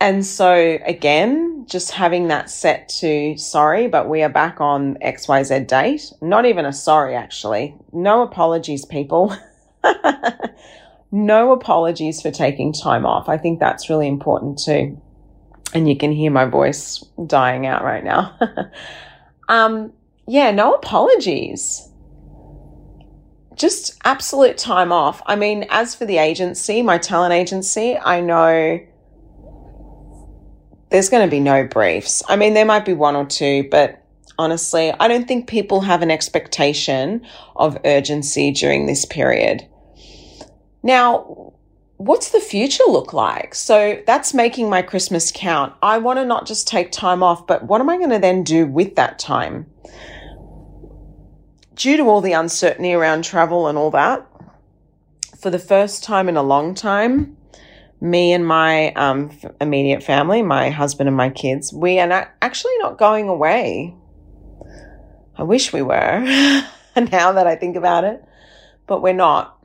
And 0.00 0.24
so 0.24 0.78
again, 0.86 1.66
just 1.68 1.90
having 1.90 2.28
that 2.28 2.48
set 2.48 2.88
to 3.00 3.36
sorry, 3.36 3.86
but 3.86 4.08
we 4.08 4.22
are 4.22 4.30
back 4.30 4.60
on 4.60 4.96
XYZ 4.96 5.66
date. 5.66 6.12
Not 6.22 6.46
even 6.46 6.64
a 6.64 6.72
sorry, 6.72 7.14
actually. 7.14 7.74
No 7.92 8.22
apologies, 8.22 8.86
people. 8.86 9.36
no 11.12 11.52
apologies 11.52 12.22
for 12.22 12.30
taking 12.30 12.72
time 12.72 13.04
off. 13.04 13.28
I 13.28 13.36
think 13.36 13.60
that's 13.60 13.90
really 13.90 14.08
important 14.08 14.58
too. 14.58 15.00
And 15.74 15.88
you 15.88 15.96
can 15.96 16.12
hear 16.12 16.30
my 16.30 16.46
voice 16.46 17.04
dying 17.26 17.66
out 17.66 17.84
right 17.84 18.02
now. 18.02 18.36
um, 19.48 19.92
yeah, 20.26 20.50
no 20.50 20.72
apologies. 20.74 21.89
Just 23.60 24.00
absolute 24.06 24.56
time 24.56 24.90
off. 24.90 25.20
I 25.26 25.36
mean, 25.36 25.66
as 25.68 25.94
for 25.94 26.06
the 26.06 26.16
agency, 26.16 26.80
my 26.80 26.96
talent 26.96 27.34
agency, 27.34 27.94
I 27.94 28.22
know 28.22 28.80
there's 30.88 31.10
going 31.10 31.26
to 31.26 31.30
be 31.30 31.40
no 31.40 31.66
briefs. 31.66 32.22
I 32.26 32.36
mean, 32.36 32.54
there 32.54 32.64
might 32.64 32.86
be 32.86 32.94
one 32.94 33.16
or 33.16 33.26
two, 33.26 33.68
but 33.70 34.02
honestly, 34.38 34.94
I 34.98 35.08
don't 35.08 35.28
think 35.28 35.46
people 35.46 35.82
have 35.82 36.00
an 36.00 36.10
expectation 36.10 37.20
of 37.54 37.76
urgency 37.84 38.50
during 38.50 38.86
this 38.86 39.04
period. 39.04 39.68
Now, 40.82 41.52
what's 41.98 42.30
the 42.30 42.40
future 42.40 42.84
look 42.88 43.12
like? 43.12 43.54
So 43.54 44.00
that's 44.06 44.32
making 44.32 44.70
my 44.70 44.80
Christmas 44.80 45.30
count. 45.34 45.74
I 45.82 45.98
want 45.98 46.18
to 46.18 46.24
not 46.24 46.46
just 46.46 46.66
take 46.66 46.92
time 46.92 47.22
off, 47.22 47.46
but 47.46 47.64
what 47.64 47.82
am 47.82 47.90
I 47.90 47.98
going 47.98 48.08
to 48.08 48.18
then 48.18 48.42
do 48.42 48.66
with 48.66 48.96
that 48.96 49.18
time? 49.18 49.66
Due 51.80 51.96
to 51.96 52.02
all 52.02 52.20
the 52.20 52.32
uncertainty 52.32 52.92
around 52.92 53.24
travel 53.24 53.66
and 53.66 53.78
all 53.78 53.90
that, 53.90 54.26
for 55.40 55.48
the 55.48 55.58
first 55.58 56.04
time 56.04 56.28
in 56.28 56.36
a 56.36 56.42
long 56.42 56.74
time, 56.74 57.38
me 58.02 58.34
and 58.34 58.46
my 58.46 58.92
um, 58.92 59.30
immediate 59.62 60.02
family, 60.02 60.42
my 60.42 60.68
husband 60.68 61.08
and 61.08 61.16
my 61.16 61.30
kids, 61.30 61.72
we 61.72 61.98
are 61.98 62.06
not, 62.06 62.28
actually 62.42 62.76
not 62.80 62.98
going 62.98 63.30
away. 63.30 63.96
I 65.38 65.42
wish 65.42 65.72
we 65.72 65.80
were 65.80 66.20
now 66.96 67.32
that 67.32 67.46
I 67.46 67.56
think 67.56 67.76
about 67.76 68.04
it, 68.04 68.22
but 68.86 69.00
we're 69.00 69.14
not. 69.14 69.64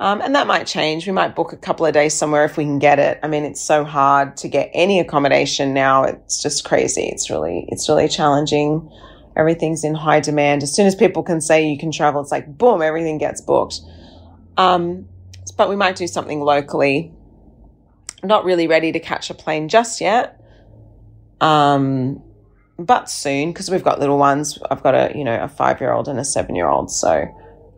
Um, 0.00 0.22
and 0.22 0.34
that 0.34 0.46
might 0.46 0.66
change. 0.66 1.06
We 1.06 1.12
might 1.12 1.36
book 1.36 1.52
a 1.52 1.58
couple 1.58 1.84
of 1.84 1.92
days 1.92 2.14
somewhere 2.14 2.46
if 2.46 2.56
we 2.56 2.64
can 2.64 2.78
get 2.78 2.98
it. 2.98 3.20
I 3.22 3.28
mean, 3.28 3.44
it's 3.44 3.60
so 3.60 3.84
hard 3.84 4.38
to 4.38 4.48
get 4.48 4.70
any 4.72 4.98
accommodation 4.98 5.74
now. 5.74 6.04
It's 6.04 6.42
just 6.42 6.64
crazy. 6.64 7.04
It's 7.04 7.28
really, 7.28 7.66
it's 7.68 7.86
really 7.86 8.08
challenging. 8.08 8.90
Everything's 9.36 9.84
in 9.84 9.94
high 9.94 10.20
demand. 10.20 10.62
As 10.62 10.74
soon 10.74 10.86
as 10.86 10.94
people 10.94 11.22
can 11.22 11.40
say 11.40 11.66
you 11.66 11.78
can 11.78 11.90
travel, 11.90 12.20
it's 12.20 12.30
like 12.30 12.58
boom, 12.58 12.82
everything 12.82 13.18
gets 13.18 13.40
booked. 13.40 13.80
Um, 14.56 15.08
but 15.56 15.68
we 15.68 15.76
might 15.76 15.96
do 15.96 16.06
something 16.06 16.40
locally 16.40 17.12
not 18.24 18.44
really 18.44 18.66
ready 18.66 18.92
to 18.92 18.98
catch 18.98 19.30
a 19.30 19.34
plane 19.34 19.68
just 19.68 20.00
yet. 20.00 20.40
Um, 21.40 22.22
but 22.78 23.08
soon 23.08 23.52
because 23.52 23.70
we've 23.70 23.84
got 23.84 24.00
little 24.00 24.18
ones. 24.18 24.58
I've 24.70 24.82
got 24.82 24.94
a, 24.94 25.16
you 25.16 25.24
know, 25.24 25.42
a 25.42 25.48
five 25.48 25.80
year 25.80 25.92
old 25.92 26.08
and 26.08 26.18
a 26.18 26.24
seven 26.24 26.54
year 26.54 26.66
old. 26.66 26.90
So 26.90 27.26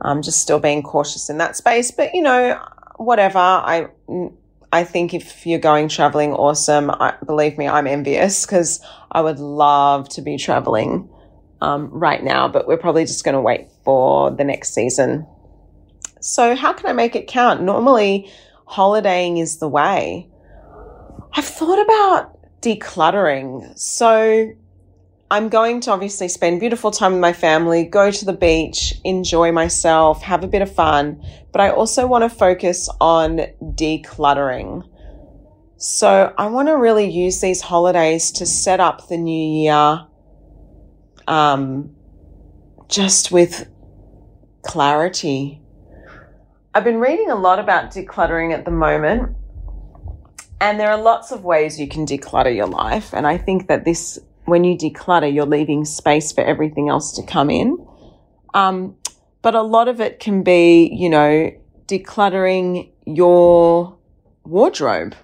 I'm 0.01 0.23
just 0.23 0.41
still 0.41 0.61
being 0.61 0.83
cautious 0.83 1.29
in 1.29 1.39
that 1.39 1.57
space. 1.57 1.91
But, 1.91 2.15
you 2.15 2.23
know, 2.23 2.61
whatever. 2.97 3.39
I, 3.39 3.89
I 4.73 4.85
think 4.85 5.13
if 5.13 5.47
you're 5.47 5.59
going 5.59 5.89
traveling, 5.89 6.33
awesome. 6.33 6.91
I, 6.91 7.15
believe 7.25 7.59
me, 7.59 7.69
I'm 7.69 7.87
envious 7.87 8.47
because 8.47 8.81
I 9.11 9.21
would 9.21 9.39
love 9.39 10.09
to 10.11 10.23
be 10.23 10.39
traveling 10.39 11.11
um, 11.61 11.91
right 11.91 12.23
now, 12.23 12.49
but 12.49 12.67
we're 12.67 12.77
probably 12.77 13.05
just 13.05 13.25
going 13.25 13.35
to 13.35 13.41
wait 13.41 13.71
for 13.85 14.31
the 14.31 14.45
next 14.45 14.75
season. 14.75 15.27
So, 16.21 16.55
how 16.57 16.73
can 16.73 16.89
I 16.89 16.93
make 16.93 17.15
it 17.15 17.27
count? 17.27 17.63
Normally, 17.63 18.31
holidaying 18.67 19.39
is 19.39 19.59
the 19.59 19.69
way. 19.69 20.29
I've 21.33 21.45
thought 21.45 21.81
about 21.81 22.37
decluttering. 22.63 23.79
So 23.79 24.53
I'm 25.31 25.49
going 25.49 25.81
to 25.83 25.91
obviously 25.91 26.29
spend 26.29 26.61
beautiful 26.61 26.91
time 26.91 27.13
with 27.13 27.21
my 27.21 27.33
family, 27.33 27.85
go 27.85 28.11
to 28.11 28.25
the 28.25 28.33
beach, 28.33 28.95
enjoy 29.05 29.53
myself, 29.53 30.23
have 30.23 30.43
a 30.43 30.49
bit 30.49 30.63
of 30.63 30.75
fun, 30.75 31.23
but 31.53 31.61
I 31.61 31.71
also 31.71 32.07
want 32.07 32.25
to 32.25 32.29
focus 32.29 32.89
on 33.01 33.41
decluttering. 33.63 34.89
So 35.77 36.33
I 36.39 36.47
want 36.47 36.69
to 36.69 36.77
really 36.77 37.11
use 37.11 37.41
these 37.41 37.61
holidays 37.61 38.31
to 38.33 38.47
set 38.47 38.81
up 38.81 39.09
the 39.09 39.19
new 39.19 39.63
year 39.63 40.07
um, 41.27 41.95
just 42.89 43.31
with 43.33 43.69
clarity. 44.63 45.61
I've 46.75 46.85
been 46.85 47.01
reading 47.01 47.31
a 47.31 47.37
lot 47.37 47.59
about 47.59 47.91
decluttering 47.91 48.53
at 48.53 48.65
the 48.65 48.71
moment 48.71 49.37
and 50.61 50.81
there 50.81 50.91
are 50.91 51.01
lots 51.01 51.33
of 51.33 51.45
ways 51.45 51.79
you 51.79 51.89
can 51.89 52.07
declutter 52.07 52.55
your 52.55 52.67
life. 52.67 53.13
And 53.13 53.27
I 53.27 53.37
think 53.37 53.69
that 53.69 53.85
this, 53.85 54.19
when 54.47 54.65
you 54.65 54.77
declutter, 54.77 55.33
you're 55.33 55.47
leaving 55.47 55.85
space 55.85 56.33
for 56.33 56.43
everything 56.43 56.89
else 56.89 57.13
to 57.13 57.23
come 57.23 57.51
in. 57.51 57.87
Um, 58.55 58.97
but 59.43 59.55
a 59.55 59.63
lot 59.63 59.89
of 59.89 60.01
it 60.01 60.19
can 60.19 60.43
be, 60.43 60.91
you 60.93 61.11
know, 61.11 61.53
decluttering 61.87 62.91
your 63.05 63.97
wardrobe 64.45 65.15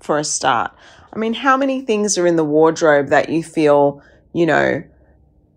for 0.00 0.18
a 0.18 0.24
start. 0.24 0.72
I 1.12 1.18
mean, 1.18 1.34
how 1.34 1.56
many 1.56 1.82
things 1.82 2.16
are 2.16 2.26
in 2.26 2.36
the 2.36 2.44
wardrobe 2.44 3.08
that 3.08 3.28
you 3.28 3.42
feel, 3.42 4.02
you 4.32 4.46
know, 4.46 4.82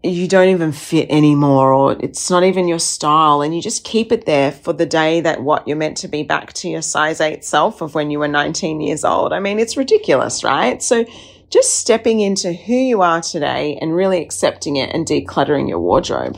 you 0.03 0.27
don't 0.29 0.47
even 0.47 0.71
fit 0.71 1.09
anymore 1.09 1.73
or 1.73 1.97
it's 1.99 2.29
not 2.29 2.43
even 2.43 2.67
your 2.69 2.79
style 2.79 3.41
and 3.41 3.53
you 3.53 3.61
just 3.61 3.83
keep 3.83 4.13
it 4.13 4.25
there 4.25 4.51
for 4.51 4.71
the 4.71 4.85
day 4.85 5.19
that 5.19 5.43
what 5.43 5.67
you're 5.67 5.75
meant 5.75 5.97
to 5.97 6.07
be 6.07 6.23
back 6.23 6.53
to 6.53 6.69
your 6.69 6.81
size 6.81 7.19
8 7.19 7.43
self 7.43 7.81
of 7.81 7.95
when 7.95 8.09
you 8.09 8.19
were 8.19 8.27
19 8.27 8.79
years 8.79 9.03
old. 9.03 9.33
I 9.33 9.39
mean, 9.39 9.59
it's 9.59 9.75
ridiculous, 9.75 10.43
right? 10.43 10.81
So 10.81 11.05
just 11.49 11.75
stepping 11.75 12.21
into 12.21 12.53
who 12.53 12.75
you 12.75 13.01
are 13.01 13.21
today 13.21 13.77
and 13.81 13.93
really 13.93 14.21
accepting 14.21 14.77
it 14.77 14.89
and 14.93 15.05
decluttering 15.05 15.67
your 15.67 15.79
wardrobe. 15.79 16.37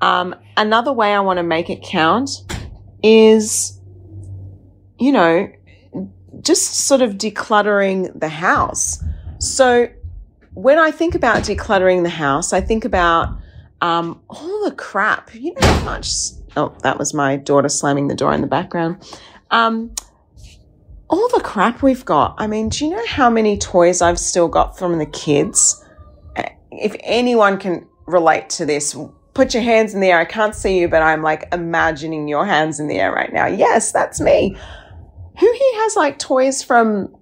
Um, 0.00 0.36
another 0.56 0.92
way 0.92 1.12
I 1.12 1.20
want 1.20 1.38
to 1.38 1.42
make 1.42 1.70
it 1.70 1.82
count 1.82 2.30
is, 3.02 3.80
you 4.98 5.10
know, 5.10 5.50
just 6.42 6.74
sort 6.74 7.02
of 7.02 7.14
decluttering 7.14 8.20
the 8.20 8.28
house. 8.28 9.02
So 9.40 9.88
when 10.58 10.76
I 10.76 10.90
think 10.90 11.14
about 11.14 11.44
decluttering 11.44 12.02
the 12.02 12.08
house, 12.08 12.52
I 12.52 12.60
think 12.60 12.84
about 12.84 13.38
um, 13.80 14.20
all 14.28 14.64
the 14.64 14.74
crap. 14.74 15.32
You 15.32 15.54
know 15.54 15.66
how 15.68 15.84
much. 15.84 16.08
Oh, 16.56 16.76
that 16.82 16.98
was 16.98 17.14
my 17.14 17.36
daughter 17.36 17.68
slamming 17.68 18.08
the 18.08 18.16
door 18.16 18.34
in 18.34 18.40
the 18.40 18.48
background. 18.48 19.08
Um, 19.52 19.94
all 21.08 21.28
the 21.28 21.40
crap 21.44 21.80
we've 21.80 22.04
got. 22.04 22.34
I 22.38 22.48
mean, 22.48 22.70
do 22.70 22.84
you 22.84 22.90
know 22.90 23.06
how 23.06 23.30
many 23.30 23.56
toys 23.56 24.02
I've 24.02 24.18
still 24.18 24.48
got 24.48 24.76
from 24.76 24.98
the 24.98 25.06
kids? 25.06 25.84
If 26.72 26.96
anyone 27.04 27.58
can 27.58 27.86
relate 28.06 28.50
to 28.50 28.66
this, 28.66 28.96
put 29.34 29.54
your 29.54 29.62
hands 29.62 29.94
in 29.94 30.00
the 30.00 30.08
air. 30.08 30.18
I 30.18 30.24
can't 30.24 30.56
see 30.56 30.80
you, 30.80 30.88
but 30.88 31.02
I'm 31.02 31.22
like 31.22 31.46
imagining 31.52 32.26
your 32.26 32.44
hands 32.44 32.80
in 32.80 32.88
the 32.88 32.98
air 32.98 33.12
right 33.12 33.32
now. 33.32 33.46
Yes, 33.46 33.92
that's 33.92 34.20
me. 34.20 34.56
Who 35.38 35.46
here 35.46 35.82
has 35.82 35.94
like 35.94 36.18
toys 36.18 36.64
from 36.64 37.14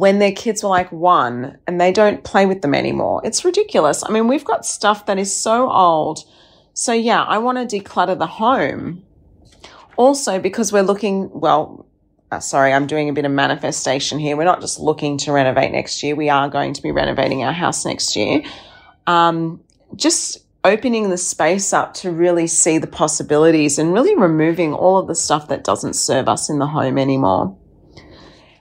when 0.00 0.18
their 0.18 0.32
kids 0.32 0.62
were 0.62 0.70
like 0.70 0.90
one 0.90 1.58
and 1.66 1.78
they 1.78 1.92
don't 1.92 2.24
play 2.24 2.46
with 2.46 2.62
them 2.62 2.74
anymore. 2.74 3.20
It's 3.22 3.44
ridiculous. 3.44 4.02
I 4.02 4.10
mean, 4.10 4.28
we've 4.28 4.44
got 4.44 4.64
stuff 4.64 5.06
that 5.06 5.18
is 5.18 5.34
so 5.34 5.70
old, 5.70 6.24
So, 6.72 6.92
yeah, 6.92 7.22
I 7.22 7.38
want 7.38 7.58
to 7.58 7.76
declutter 7.78 8.18
the 8.18 8.26
home. 8.26 9.04
Also, 9.96 10.38
because 10.38 10.72
we're 10.72 10.82
looking, 10.82 11.28
well, 11.38 11.86
uh, 12.30 12.40
sorry, 12.40 12.72
I'm 12.72 12.86
doing 12.86 13.10
a 13.10 13.12
bit 13.12 13.26
of 13.26 13.32
manifestation 13.32 14.18
here. 14.18 14.36
We're 14.36 14.44
not 14.44 14.62
just 14.62 14.80
looking 14.80 15.18
to 15.18 15.32
renovate 15.32 15.72
next 15.72 16.02
year, 16.02 16.14
we 16.14 16.30
are 16.30 16.48
going 16.48 16.72
to 16.72 16.82
be 16.82 16.90
renovating 16.90 17.44
our 17.44 17.52
house 17.52 17.84
next 17.84 18.16
year. 18.16 18.42
Um, 19.06 19.62
just 19.96 20.38
opening 20.64 21.10
the 21.10 21.18
space 21.18 21.72
up 21.72 21.94
to 21.94 22.10
really 22.10 22.46
see 22.46 22.78
the 22.78 22.86
possibilities 22.86 23.78
and 23.78 23.92
really 23.92 24.16
removing 24.16 24.72
all 24.72 24.98
of 24.98 25.08
the 25.08 25.14
stuff 25.14 25.48
that 25.48 25.64
doesn't 25.64 25.94
serve 25.94 26.28
us 26.28 26.48
in 26.48 26.58
the 26.58 26.66
home 26.66 26.96
anymore. 26.96 27.56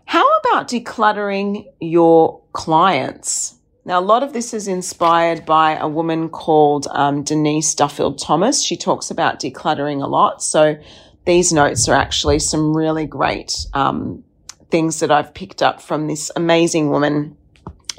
How 0.10 0.28
about 0.38 0.68
decluttering 0.68 1.68
your 1.80 2.42
clients? 2.54 3.60
Now, 3.86 4.00
a 4.00 4.02
lot 4.02 4.24
of 4.24 4.34
this 4.34 4.56
is 4.56 4.68
inspired 4.68 5.46
by 5.46 5.78
a 5.78 5.88
woman 5.88 6.30
called 6.30 6.88
um, 6.90 7.22
Denise 7.22 7.76
Duffield 7.76 8.18
Thomas. 8.18 8.64
She 8.64 8.76
talks 8.76 9.12
about 9.12 9.40
decluttering 9.40 10.04
a 10.04 10.08
lot. 10.08 10.42
So, 10.42 10.80
these 11.28 11.54
notes 11.54 11.88
are 11.88 11.94
actually 11.94 12.40
some 12.40 12.76
really 12.76 13.06
great 13.06 13.54
um, 13.76 14.24
things 14.72 15.00
that 15.02 15.12
I've 15.12 15.32
picked 15.32 15.62
up 15.62 15.80
from 15.80 16.08
this 16.08 16.32
amazing 16.36 16.90
woman. 16.90 17.38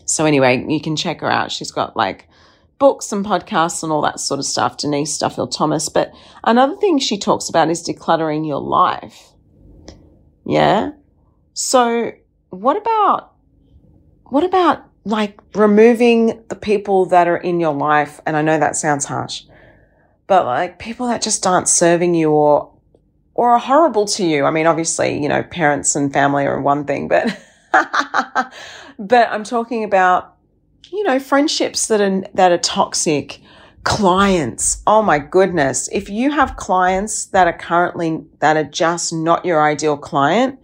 So, 0.05 0.25
anyway, 0.25 0.67
you 0.69 0.81
can 0.81 0.97
check 0.97 1.21
her 1.21 1.31
out. 1.31 1.52
She's 1.52 1.71
got 1.71 1.97
like 1.97 2.29
books 2.81 3.12
and 3.12 3.25
podcasts 3.25 3.85
and 3.85 3.93
all 3.93 4.02
that 4.02 4.19
sort 4.19 4.40
of 4.40 4.47
stuff, 4.47 4.79
Denise 4.79 5.17
Duffield 5.17 5.52
Thomas. 5.52 5.88
But 5.88 6.12
another 6.43 6.75
thing 6.75 6.99
she 6.99 7.19
talks 7.19 7.49
about 7.49 7.71
is 7.71 7.87
decluttering 7.87 8.49
your 8.49 8.61
life. 8.61 9.29
Yeah. 10.45 10.90
So, 11.52 12.12
what 12.50 12.76
about, 12.76 13.33
what 14.25 14.45
about 14.45 14.85
like 15.04 15.40
removing 15.54 16.42
the 16.49 16.57
people 16.57 17.07
that 17.07 17.28
are 17.28 17.37
in 17.37 17.61
your 17.61 17.75
life? 17.75 18.21
And 18.26 18.37
I 18.37 18.42
know 18.42 18.59
that 18.59 18.76
sounds 18.76 19.04
harsh, 19.04 19.45
but 20.26 20.47
like 20.47 20.78
people 20.78 21.09
that 21.09 21.23
just 21.23 21.47
aren't 21.47 21.69
serving 21.69 22.14
you 22.14 22.30
or, 22.30 22.73
or 23.35 23.50
are 23.50 23.59
horrible 23.59 24.07
to 24.07 24.25
you. 24.25 24.45
I 24.45 24.50
mean, 24.50 24.66
obviously, 24.66 25.21
you 25.21 25.28
know, 25.28 25.42
parents 25.42 25.97
and 25.97 26.12
family 26.12 26.47
are 26.47 26.61
one 26.61 26.85
thing, 26.85 27.09
but, 27.09 27.38
but 28.99 29.28
I'm 29.30 29.45
talking 29.45 29.85
about, 29.85 30.37
you 30.90 31.04
know, 31.04 31.19
friendships 31.19 31.87
that 31.88 32.00
are, 32.00 32.23
that 32.35 32.52
are 32.52 32.59
toxic, 32.59 33.40
clients. 33.85 34.83
Oh 34.87 35.02
my 35.02 35.19
goodness. 35.19 35.88
If 35.92 36.11
you 36.11 36.30
have 36.30 36.57
clients 36.57 37.26
that 37.26 37.47
are 37.47 37.57
currently, 37.57 38.25
that 38.40 38.57
are 38.57 38.64
just 38.64 39.12
not 39.12 39.45
your 39.45 39.66
ideal 39.66 39.97
client, 39.97 40.59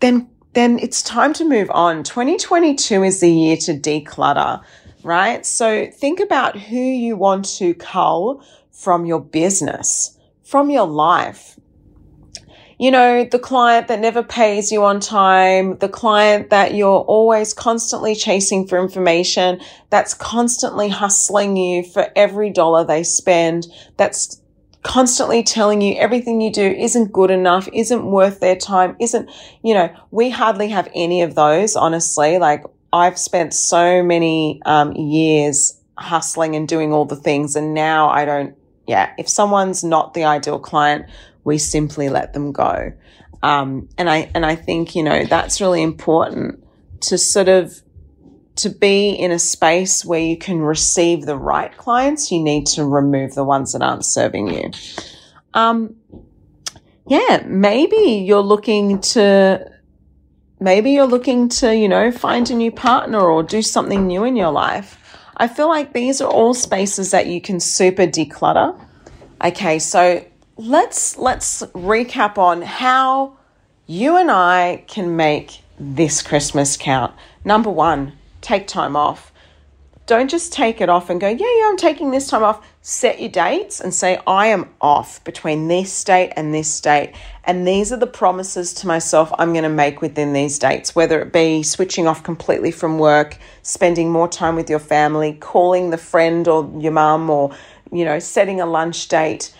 then 0.00 0.28
then 0.56 0.78
it's 0.78 1.02
time 1.02 1.34
to 1.34 1.44
move 1.44 1.70
on. 1.70 2.02
2022 2.02 3.02
is 3.02 3.20
the 3.20 3.30
year 3.30 3.58
to 3.58 3.72
declutter, 3.74 4.62
right? 5.02 5.44
So 5.44 5.86
think 5.90 6.18
about 6.18 6.58
who 6.58 6.78
you 6.78 7.14
want 7.14 7.44
to 7.58 7.74
cull 7.74 8.42
from 8.72 9.04
your 9.04 9.20
business, 9.20 10.18
from 10.42 10.70
your 10.70 10.86
life. 10.86 11.58
You 12.78 12.90
know, 12.90 13.24
the 13.24 13.38
client 13.38 13.88
that 13.88 14.00
never 14.00 14.22
pays 14.22 14.72
you 14.72 14.82
on 14.84 15.00
time, 15.00 15.76
the 15.78 15.88
client 15.90 16.48
that 16.50 16.74
you're 16.74 17.00
always 17.00 17.52
constantly 17.52 18.14
chasing 18.14 18.66
for 18.66 18.78
information, 18.78 19.60
that's 19.90 20.14
constantly 20.14 20.88
hustling 20.88 21.56
you 21.56 21.82
for 21.82 22.10
every 22.16 22.50
dollar 22.50 22.84
they 22.84 23.02
spend, 23.02 23.66
that's 23.98 24.40
constantly 24.86 25.42
telling 25.42 25.82
you 25.82 25.96
everything 25.96 26.40
you 26.40 26.52
do 26.52 26.64
isn't 26.64 27.12
good 27.12 27.30
enough, 27.30 27.68
isn't 27.72 28.06
worth 28.06 28.40
their 28.40 28.56
time, 28.56 28.96
isn't, 29.00 29.28
you 29.62 29.74
know, 29.74 29.92
we 30.12 30.30
hardly 30.30 30.68
have 30.68 30.88
any 30.94 31.22
of 31.22 31.34
those, 31.34 31.74
honestly. 31.74 32.38
Like 32.38 32.64
I've 32.92 33.18
spent 33.18 33.52
so 33.52 34.02
many 34.02 34.62
um, 34.64 34.92
years 34.92 35.78
hustling 35.98 36.54
and 36.54 36.68
doing 36.68 36.92
all 36.92 37.04
the 37.04 37.16
things. 37.16 37.56
And 37.56 37.74
now 37.74 38.08
I 38.08 38.24
don't, 38.24 38.56
yeah, 38.86 39.12
if 39.18 39.28
someone's 39.28 39.82
not 39.82 40.14
the 40.14 40.24
ideal 40.24 40.60
client, 40.60 41.06
we 41.42 41.58
simply 41.58 42.08
let 42.08 42.32
them 42.32 42.52
go. 42.52 42.92
Um, 43.42 43.88
and 43.98 44.08
I, 44.08 44.30
and 44.34 44.46
I 44.46 44.54
think, 44.54 44.94
you 44.94 45.02
know, 45.02 45.24
that's 45.24 45.60
really 45.60 45.82
important 45.82 46.64
to 47.02 47.18
sort 47.18 47.48
of 47.48 47.82
to 48.56 48.70
be 48.70 49.10
in 49.10 49.30
a 49.30 49.38
space 49.38 50.04
where 50.04 50.20
you 50.20 50.36
can 50.36 50.60
receive 50.60 51.26
the 51.26 51.36
right 51.36 51.76
clients, 51.76 52.32
you 52.32 52.42
need 52.42 52.66
to 52.66 52.84
remove 52.84 53.34
the 53.34 53.44
ones 53.44 53.72
that 53.72 53.82
aren't 53.82 54.04
serving 54.04 54.48
you. 54.48 54.70
Um, 55.54 55.96
yeah, 57.06 57.42
maybe 57.46 58.24
you're 58.26 58.40
looking 58.40 59.00
to, 59.00 59.70
maybe 60.58 60.92
you're 60.92 61.06
looking 61.06 61.48
to, 61.50 61.74
you 61.76 61.88
know, 61.88 62.10
find 62.10 62.50
a 62.50 62.54
new 62.54 62.72
partner 62.72 63.20
or 63.20 63.42
do 63.42 63.62
something 63.62 64.06
new 64.06 64.24
in 64.24 64.36
your 64.36 64.50
life. 64.50 64.98
I 65.36 65.48
feel 65.48 65.68
like 65.68 65.92
these 65.92 66.20
are 66.20 66.30
all 66.30 66.54
spaces 66.54 67.10
that 67.10 67.26
you 67.26 67.40
can 67.40 67.60
super 67.60 68.06
declutter. 68.06 68.78
Okay, 69.44 69.78
so 69.78 70.24
let's 70.56 71.18
let's 71.18 71.62
recap 71.74 72.38
on 72.38 72.62
how 72.62 73.36
you 73.86 74.16
and 74.16 74.30
I 74.30 74.84
can 74.88 75.14
make 75.14 75.60
this 75.78 76.22
Christmas 76.22 76.76
count. 76.76 77.14
Number 77.44 77.70
1, 77.70 78.12
take 78.46 78.68
time 78.68 78.94
off. 78.94 79.32
Don't 80.06 80.30
just 80.30 80.52
take 80.52 80.80
it 80.80 80.88
off 80.88 81.10
and 81.10 81.20
go, 81.20 81.26
yeah, 81.26 81.36
yeah, 81.58 81.68
I'm 81.68 81.76
taking 81.76 82.12
this 82.12 82.28
time 82.28 82.44
off. 82.44 82.64
Set 82.80 83.20
your 83.20 83.28
dates 83.28 83.80
and 83.80 83.92
say, 83.92 84.20
I 84.24 84.46
am 84.46 84.68
off 84.80 85.22
between 85.24 85.66
this 85.66 86.04
date 86.04 86.32
and 86.36 86.54
this 86.54 86.80
date. 86.80 87.12
And 87.42 87.66
these 87.66 87.92
are 87.92 87.96
the 87.96 88.06
promises 88.06 88.72
to 88.74 88.86
myself 88.86 89.32
I'm 89.36 89.52
going 89.52 89.64
to 89.64 89.68
make 89.68 90.00
within 90.00 90.32
these 90.32 90.60
dates, 90.60 90.94
whether 90.94 91.20
it 91.20 91.32
be 91.32 91.64
switching 91.64 92.06
off 92.06 92.22
completely 92.22 92.70
from 92.70 93.00
work, 93.00 93.36
spending 93.62 94.12
more 94.12 94.28
time 94.28 94.54
with 94.54 94.70
your 94.70 94.78
family, 94.78 95.32
calling 95.32 95.90
the 95.90 95.98
friend 95.98 96.46
or 96.46 96.72
your 96.78 96.92
mum, 96.92 97.28
or, 97.28 97.52
you 97.90 98.04
know, 98.04 98.20
setting 98.20 98.60
a 98.60 98.66
lunch 98.66 99.08
date. 99.08 99.52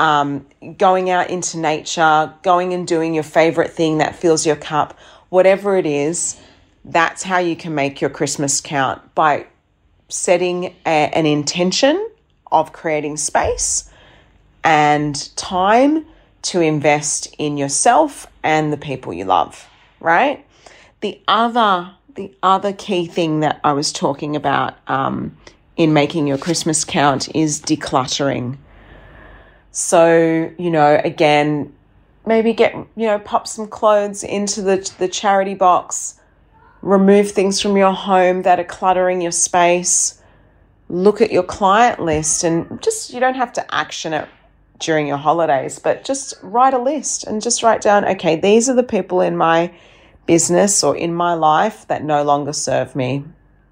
Um, 0.00 0.46
going 0.78 1.10
out 1.10 1.30
into 1.30 1.58
nature, 1.58 2.34
going 2.42 2.74
and 2.74 2.88
doing 2.88 3.14
your 3.14 3.22
favorite 3.22 3.70
thing 3.70 3.98
that 3.98 4.16
fills 4.16 4.44
your 4.44 4.56
cup, 4.56 4.98
whatever 5.28 5.76
it 5.76 5.86
is, 5.86 6.40
that's 6.84 7.22
how 7.22 7.38
you 7.38 7.56
can 7.56 7.74
make 7.74 8.00
your 8.00 8.10
Christmas 8.10 8.60
count 8.60 9.14
by 9.14 9.46
setting 10.08 10.66
a, 10.86 11.10
an 11.14 11.26
intention 11.26 12.08
of 12.50 12.72
creating 12.72 13.16
space 13.16 13.88
and 14.64 15.34
time 15.36 16.04
to 16.42 16.60
invest 16.60 17.34
in 17.38 17.56
yourself 17.56 18.26
and 18.42 18.72
the 18.72 18.76
people 18.76 19.12
you 19.12 19.24
love, 19.24 19.68
right? 20.00 20.44
The 21.00 21.20
other 21.28 21.94
the 22.14 22.30
other 22.42 22.74
key 22.74 23.06
thing 23.06 23.40
that 23.40 23.58
I 23.64 23.72
was 23.72 23.90
talking 23.90 24.36
about 24.36 24.76
um, 24.86 25.34
in 25.76 25.94
making 25.94 26.26
your 26.26 26.36
Christmas 26.36 26.84
count 26.84 27.34
is 27.34 27.58
decluttering. 27.60 28.58
So, 29.70 30.52
you 30.58 30.70
know, 30.70 31.00
again, 31.02 31.72
maybe 32.26 32.52
get, 32.52 32.74
you 32.74 33.06
know, 33.06 33.18
pop 33.18 33.48
some 33.48 33.66
clothes 33.66 34.22
into 34.22 34.60
the, 34.60 34.92
the 34.98 35.08
charity 35.08 35.54
box 35.54 36.20
remove 36.82 37.30
things 37.30 37.60
from 37.60 37.76
your 37.76 37.92
home 37.92 38.42
that 38.42 38.60
are 38.60 38.64
cluttering 38.64 39.20
your 39.20 39.32
space. 39.32 40.20
Look 40.88 41.20
at 41.20 41.32
your 41.32 41.44
client 41.44 42.00
list 42.00 42.44
and 42.44 42.82
just, 42.82 43.12
you 43.12 43.20
don't 43.20 43.36
have 43.36 43.52
to 43.54 43.74
action 43.74 44.12
it 44.12 44.28
during 44.80 45.06
your 45.06 45.16
holidays, 45.16 45.78
but 45.78 46.04
just 46.04 46.34
write 46.42 46.74
a 46.74 46.78
list 46.78 47.24
and 47.24 47.40
just 47.40 47.62
write 47.62 47.80
down, 47.80 48.04
okay, 48.04 48.36
these 48.36 48.68
are 48.68 48.74
the 48.74 48.82
people 48.82 49.20
in 49.20 49.36
my 49.36 49.72
business 50.26 50.82
or 50.82 50.96
in 50.96 51.14
my 51.14 51.34
life 51.34 51.86
that 51.86 52.02
no 52.02 52.24
longer 52.24 52.52
serve 52.52 52.94
me, 52.96 53.24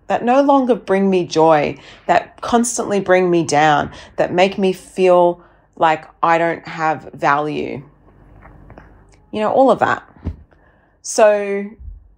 that 0.07 0.25
no 0.25 0.40
longer 0.42 0.75
bring 0.77 1.11
me 1.11 1.27
joy, 1.27 1.77
that 2.07 2.40
constantly 2.40 3.01
bring 3.01 3.29
me 3.29 3.44
down, 3.44 3.92
that 4.16 4.33
make 4.33 4.57
me 4.57 4.73
feel 4.73 5.44
like 5.77 6.05
I 6.23 6.38
don't 6.38 6.66
have 6.66 7.11
value. 7.12 7.83
You 9.33 9.40
know, 9.40 9.53
all 9.53 9.70
of 9.70 9.81
that. 9.81 10.09
So 11.03 11.70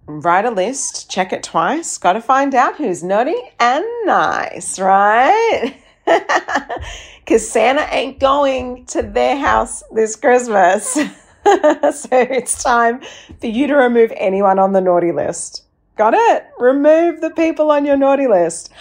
write 0.05 0.45
a 0.45 0.51
list, 0.51 1.09
check 1.09 1.33
it 1.33 1.43
twice, 1.43 1.97
got 1.97 2.13
to 2.13 2.21
find 2.21 2.53
out 2.53 2.75
who's 2.75 3.03
naughty 3.03 3.35
and 3.59 3.85
nice, 4.05 4.79
right? 4.79 5.75
Because 7.23 7.49
Santa 7.49 7.87
ain't 7.89 8.19
going 8.19 8.85
to 8.87 9.01
their 9.01 9.37
house 9.37 9.81
this 9.93 10.17
Christmas. 10.17 10.91
so 11.43 12.07
it's 12.11 12.61
time 12.61 13.01
for 13.39 13.47
you 13.47 13.65
to 13.67 13.75
remove 13.75 14.11
anyone 14.17 14.59
on 14.59 14.73
the 14.73 14.81
naughty 14.81 15.13
list. 15.13 15.63
Got 15.95 16.15
it? 16.15 16.45
Remove 16.59 17.21
the 17.21 17.29
people 17.29 17.71
on 17.71 17.85
your 17.85 17.95
naughty 17.95 18.27
list. 18.27 18.71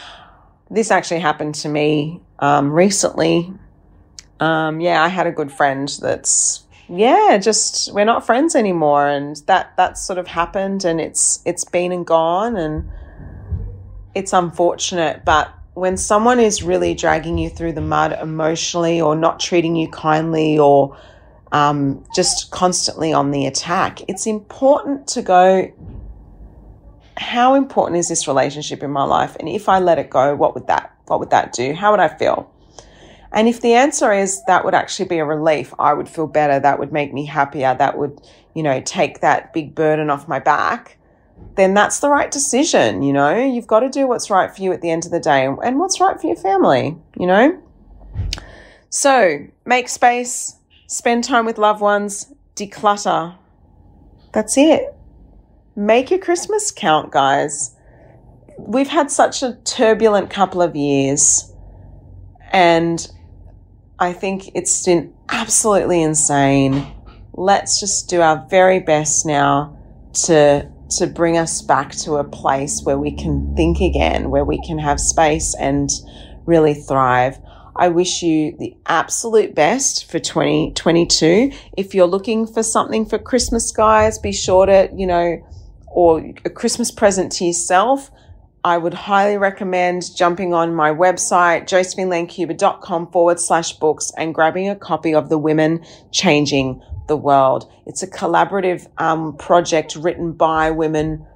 This 0.70 0.90
actually 0.90 1.20
happened 1.20 1.54
to 1.56 1.68
me 1.68 2.20
um, 2.40 2.72
recently. 2.72 3.52
Um, 4.40 4.80
yeah, 4.80 5.02
I 5.02 5.08
had 5.08 5.28
a 5.28 5.32
good 5.32 5.52
friend 5.52 5.88
that's 6.00 6.64
yeah, 6.88 7.38
just 7.38 7.92
we're 7.92 8.04
not 8.04 8.26
friends 8.26 8.54
anymore, 8.54 9.08
and 9.08 9.36
that 9.46 9.72
that's 9.76 10.02
sort 10.02 10.18
of 10.18 10.26
happened, 10.26 10.84
and 10.84 11.00
it's 11.00 11.40
it's 11.44 11.64
been 11.64 11.92
and 11.92 12.06
gone, 12.06 12.56
and 12.56 12.90
it's 14.14 14.32
unfortunate, 14.32 15.24
but 15.24 15.52
when 15.74 15.96
someone 15.96 16.38
is 16.38 16.62
really 16.62 16.94
dragging 16.94 17.38
you 17.38 17.48
through 17.48 17.72
the 17.72 17.80
mud 17.80 18.12
emotionally, 18.20 19.00
or 19.00 19.16
not 19.16 19.40
treating 19.40 19.74
you 19.74 19.88
kindly, 19.88 20.58
or 20.58 20.96
um, 21.50 22.04
just 22.14 22.50
constantly 22.50 23.12
on 23.12 23.30
the 23.30 23.46
attack, 23.46 24.00
it's 24.08 24.26
important 24.26 25.06
to 25.08 25.22
go. 25.22 25.72
How 27.16 27.54
important 27.54 27.98
is 27.98 28.08
this 28.08 28.26
relationship 28.26 28.82
in 28.82 28.90
my 28.90 29.04
life? 29.04 29.36
And 29.38 29.48
if 29.48 29.68
I 29.68 29.78
let 29.78 29.98
it 29.98 30.10
go, 30.10 30.34
what 30.34 30.54
would 30.54 30.66
that 30.66 30.94
what 31.06 31.20
would 31.20 31.30
that 31.30 31.52
do? 31.52 31.72
How 31.72 31.90
would 31.90 32.00
I 32.00 32.08
feel? 32.08 32.51
And 33.32 33.48
if 33.48 33.60
the 33.60 33.74
answer 33.74 34.12
is 34.12 34.44
that 34.44 34.64
would 34.64 34.74
actually 34.74 35.08
be 35.08 35.18
a 35.18 35.24
relief, 35.24 35.72
I 35.78 35.94
would 35.94 36.08
feel 36.08 36.26
better, 36.26 36.60
that 36.60 36.78
would 36.78 36.92
make 36.92 37.12
me 37.12 37.24
happier, 37.24 37.74
that 37.74 37.96
would, 37.96 38.20
you 38.54 38.62
know, 38.62 38.82
take 38.84 39.20
that 39.20 39.52
big 39.54 39.74
burden 39.74 40.10
off 40.10 40.28
my 40.28 40.38
back, 40.38 40.98
then 41.56 41.72
that's 41.72 42.00
the 42.00 42.10
right 42.10 42.30
decision. 42.30 43.02
You 43.02 43.14
know, 43.14 43.34
you've 43.34 43.66
got 43.66 43.80
to 43.80 43.88
do 43.88 44.06
what's 44.06 44.30
right 44.30 44.54
for 44.54 44.62
you 44.62 44.72
at 44.72 44.82
the 44.82 44.90
end 44.90 45.06
of 45.06 45.10
the 45.10 45.20
day 45.20 45.46
and 45.46 45.78
what's 45.78 46.00
right 46.00 46.20
for 46.20 46.26
your 46.26 46.36
family, 46.36 46.96
you 47.18 47.26
know? 47.26 47.58
So 48.90 49.46
make 49.64 49.88
space, 49.88 50.56
spend 50.86 51.24
time 51.24 51.46
with 51.46 51.56
loved 51.56 51.80
ones, 51.80 52.32
declutter. 52.54 53.36
That's 54.32 54.58
it. 54.58 54.94
Make 55.74 56.10
your 56.10 56.18
Christmas 56.18 56.70
count, 56.70 57.12
guys. 57.12 57.74
We've 58.58 58.88
had 58.88 59.10
such 59.10 59.42
a 59.42 59.54
turbulent 59.64 60.28
couple 60.28 60.60
of 60.60 60.76
years, 60.76 61.50
and 62.52 63.10
I 64.02 64.12
think 64.12 64.50
it's 64.56 64.84
been 64.84 65.14
absolutely 65.28 66.02
insane. 66.02 66.92
Let's 67.34 67.78
just 67.78 68.10
do 68.10 68.20
our 68.20 68.44
very 68.50 68.80
best 68.80 69.24
now 69.24 69.78
to 70.24 70.68
to 70.98 71.06
bring 71.06 71.38
us 71.38 71.62
back 71.62 71.92
to 71.92 72.16
a 72.16 72.24
place 72.24 72.82
where 72.82 72.98
we 72.98 73.12
can 73.12 73.54
think 73.54 73.80
again, 73.80 74.30
where 74.30 74.44
we 74.44 74.60
can 74.66 74.76
have 74.78 74.98
space 74.98 75.54
and 75.54 75.88
really 76.46 76.74
thrive. 76.74 77.38
I 77.76 77.88
wish 77.90 78.24
you 78.24 78.56
the 78.58 78.76
absolute 78.86 79.54
best 79.54 80.10
for 80.10 80.18
2022. 80.18 81.52
If 81.78 81.94
you're 81.94 82.08
looking 82.08 82.44
for 82.44 82.64
something 82.64 83.06
for 83.06 83.20
Christmas, 83.20 83.70
guys, 83.70 84.18
be 84.18 84.32
sure 84.32 84.66
to, 84.66 84.90
you 84.96 85.06
know, 85.06 85.38
or 85.86 86.18
a 86.44 86.50
Christmas 86.50 86.90
present 86.90 87.30
to 87.32 87.44
yourself. 87.44 88.10
I 88.64 88.78
would 88.78 88.94
highly 88.94 89.38
recommend 89.38 90.14
jumping 90.14 90.54
on 90.54 90.74
my 90.74 90.90
website, 90.90 91.64
josephinelancuba.com 91.64 93.10
forward 93.10 93.40
slash 93.40 93.72
books 93.72 94.12
and 94.16 94.34
grabbing 94.34 94.68
a 94.68 94.76
copy 94.76 95.14
of 95.14 95.28
The 95.28 95.38
Women 95.38 95.84
Changing 96.12 96.80
the 97.08 97.16
World. 97.16 97.70
It's 97.86 98.04
a 98.04 98.06
collaborative 98.06 98.86
um, 98.98 99.36
project 99.36 99.96
written 99.96 100.32
by 100.32 100.70
women 100.70 101.26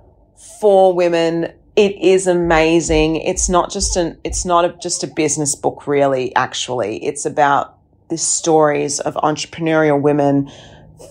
for 0.60 0.94
women 0.94 1.52
it 1.76 1.94
is 2.00 2.26
amazing. 2.26 3.16
It's 3.16 3.50
not 3.50 3.70
just 3.70 3.96
an, 3.96 4.18
it's 4.24 4.46
not 4.46 4.64
a, 4.64 4.76
just 4.78 5.04
a 5.04 5.06
business 5.06 5.54
book, 5.54 5.86
really, 5.86 6.34
actually. 6.34 7.04
It's 7.04 7.26
about 7.26 7.76
the 8.08 8.16
stories 8.16 8.98
of 8.98 9.14
entrepreneurial 9.16 10.00
women 10.00 10.50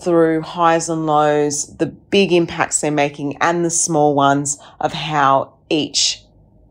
through 0.02 0.42
highs 0.42 0.88
and 0.88 1.06
lows, 1.06 1.76
the 1.76 1.86
big 1.86 2.32
impacts 2.32 2.80
they're 2.80 2.90
making 2.90 3.36
and 3.40 3.64
the 3.64 3.70
small 3.70 4.16
ones 4.16 4.58
of 4.80 4.92
how 4.92 5.55
each 5.68 6.22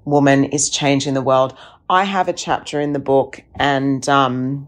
woman 0.05 0.45
is 0.45 0.69
changing 0.69 1.13
the 1.13 1.21
world. 1.21 1.57
I 1.89 2.03
have 2.03 2.27
a 2.27 2.33
chapter 2.33 2.79
in 2.79 2.93
the 2.93 2.99
book 2.99 3.43
and, 3.55 4.07
um, 4.09 4.67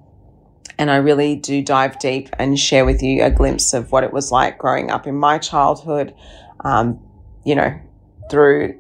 and 0.78 0.92
I 0.92 0.98
really 0.98 1.36
do 1.36 1.63
dive 1.63 1.98
deep 2.00 2.30
and 2.38 2.60
share 2.60 2.86
with 2.86 3.02
you 3.02 3.24
a 3.24 3.32
glimpse 3.32 3.74
of 3.74 3.92
what 3.92 4.04
it 4.04 4.13
was 4.13 4.32
like 4.32 4.58
growing 4.58 4.92
up 4.92 5.08
in 5.08 5.16
my 5.16 5.38
childhood, 5.40 6.13
um, 6.63 7.00
you 7.44 7.56
know, 7.56 7.80
through 8.30 8.80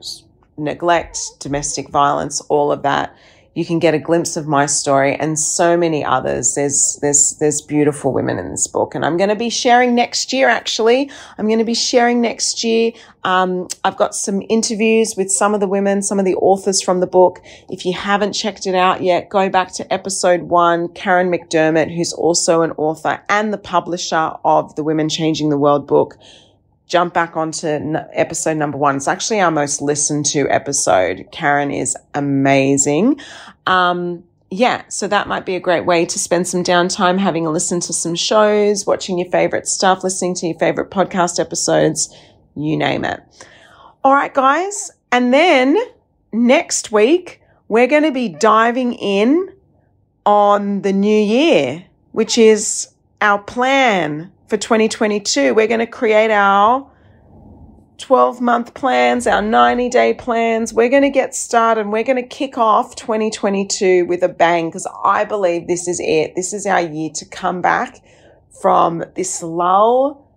neglect, 0.57 1.19
domestic 1.39 1.89
violence, 1.89 2.41
all 2.41 2.71
of 2.71 2.83
that. 2.83 3.15
You 3.57 3.65
can 3.65 3.79
get 3.79 3.95
a 3.95 3.97
glimpse 3.97 4.37
of 4.37 4.45
my 4.45 4.67
story 4.67 5.15
and 5.15 5.39
so 5.39 5.75
many 5.75 6.05
others. 6.05 6.53
There's, 6.53 6.99
there's, 7.01 7.37
there's 7.39 7.59
beautiful 7.59 8.13
women 8.13 8.37
in 8.37 8.51
this 8.51 8.67
book. 8.67 8.93
And 8.93 9.03
I'm 9.03 9.17
going 9.17 9.31
to 9.31 9.35
be 9.35 9.49
sharing 9.49 9.95
next 9.95 10.31
year, 10.31 10.47
actually. 10.47 11.09
I'm 11.39 11.47
going 11.47 11.57
to 11.57 11.65
be 11.65 11.73
sharing 11.73 12.21
next 12.21 12.63
year. 12.63 12.91
Um, 13.23 13.67
I've 13.83 13.97
got 13.97 14.13
some 14.13 14.43
interviews 14.47 15.15
with 15.17 15.31
some 15.31 15.55
of 15.55 15.59
the 15.59 15.67
women, 15.67 16.03
some 16.03 16.19
of 16.19 16.25
the 16.25 16.35
authors 16.35 16.83
from 16.83 16.99
the 16.99 17.07
book. 17.07 17.41
If 17.67 17.83
you 17.83 17.93
haven't 17.93 18.33
checked 18.33 18.67
it 18.67 18.75
out 18.75 19.01
yet, 19.01 19.27
go 19.27 19.49
back 19.49 19.73
to 19.73 19.91
episode 19.91 20.43
one. 20.43 20.89
Karen 20.89 21.31
McDermott, 21.31 21.91
who's 21.95 22.13
also 22.13 22.61
an 22.61 22.73
author 22.77 23.23
and 23.27 23.51
the 23.51 23.57
publisher 23.57 24.33
of 24.45 24.75
the 24.75 24.83
Women 24.83 25.09
Changing 25.09 25.49
the 25.49 25.57
World 25.57 25.87
book 25.87 26.19
jump 26.87 27.13
back 27.13 27.35
onto 27.35 27.67
episode 28.13 28.57
number 28.57 28.77
one. 28.77 28.95
It's 28.95 29.07
actually 29.07 29.39
our 29.41 29.51
most 29.51 29.81
listened 29.81 30.25
to 30.27 30.49
episode. 30.49 31.27
Karen 31.31 31.69
is 31.69 31.95
amazing. 32.13 33.19
Um, 33.65 34.23
yeah, 34.49 34.83
so 34.87 35.07
that 35.09 35.27
might 35.27 35.45
be 35.45 35.55
a 35.55 35.59
great 35.59 35.85
way 35.85 36.05
to 36.05 36.17
spend 36.17 36.47
some 36.47 36.63
downtime 36.63 37.17
having 37.19 37.45
a 37.45 37.51
listen 37.51 37.81
to 37.81 37.93
some 37.93 38.15
shows, 38.15 38.85
watching 38.85 39.17
your 39.19 39.29
favorite 39.29 39.67
stuff, 39.67 40.03
listening 40.03 40.35
to 40.35 40.47
your 40.47 40.57
favorite 40.57 40.89
podcast 40.89 41.39
episodes, 41.39 42.15
you 42.55 42.77
name 42.77 43.03
it. 43.03 43.21
All 44.05 44.13
right, 44.13 44.33
guys. 44.33 44.89
And 45.11 45.33
then 45.33 45.77
next 46.31 46.93
week, 46.93 47.41
we're 47.67 47.87
going 47.87 48.03
to 48.03 48.11
be 48.11 48.29
diving 48.29 48.93
in 48.93 49.53
on 50.25 50.81
the 50.81 50.93
new 50.93 51.21
year, 51.21 51.85
which 52.13 52.37
is 52.37 52.87
our 53.19 53.39
plan 53.39 54.31
for 54.47 54.57
2022. 54.57 55.53
We're 55.53 55.67
going 55.67 55.79
to 55.79 55.87
create 55.87 56.31
our 56.31 56.89
12 57.97 58.41
month 58.41 58.73
plans, 58.73 59.27
our 59.27 59.41
90 59.41 59.89
day 59.89 60.13
plans. 60.13 60.73
We're 60.73 60.89
going 60.89 61.03
to 61.03 61.09
get 61.09 61.35
started. 61.35 61.87
We're 61.87 62.03
going 62.03 62.21
to 62.21 62.27
kick 62.27 62.57
off 62.57 62.95
2022 62.95 64.05
with 64.05 64.23
a 64.23 64.29
bang 64.29 64.69
because 64.69 64.87
I 65.03 65.25
believe 65.25 65.67
this 65.67 65.87
is 65.87 65.99
it. 65.99 66.35
This 66.35 66.53
is 66.53 66.65
our 66.65 66.81
year 66.81 67.09
to 67.15 67.25
come 67.25 67.61
back 67.61 67.99
from 68.61 69.03
this 69.15 69.43
lull 69.43 70.27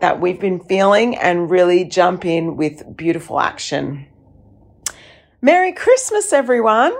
that 0.00 0.20
we've 0.20 0.40
been 0.40 0.60
feeling 0.60 1.16
and 1.16 1.50
really 1.50 1.84
jump 1.84 2.24
in 2.24 2.56
with 2.56 2.96
beautiful 2.96 3.40
action. 3.40 4.06
Merry 5.40 5.72
Christmas, 5.72 6.32
everyone. 6.32 6.94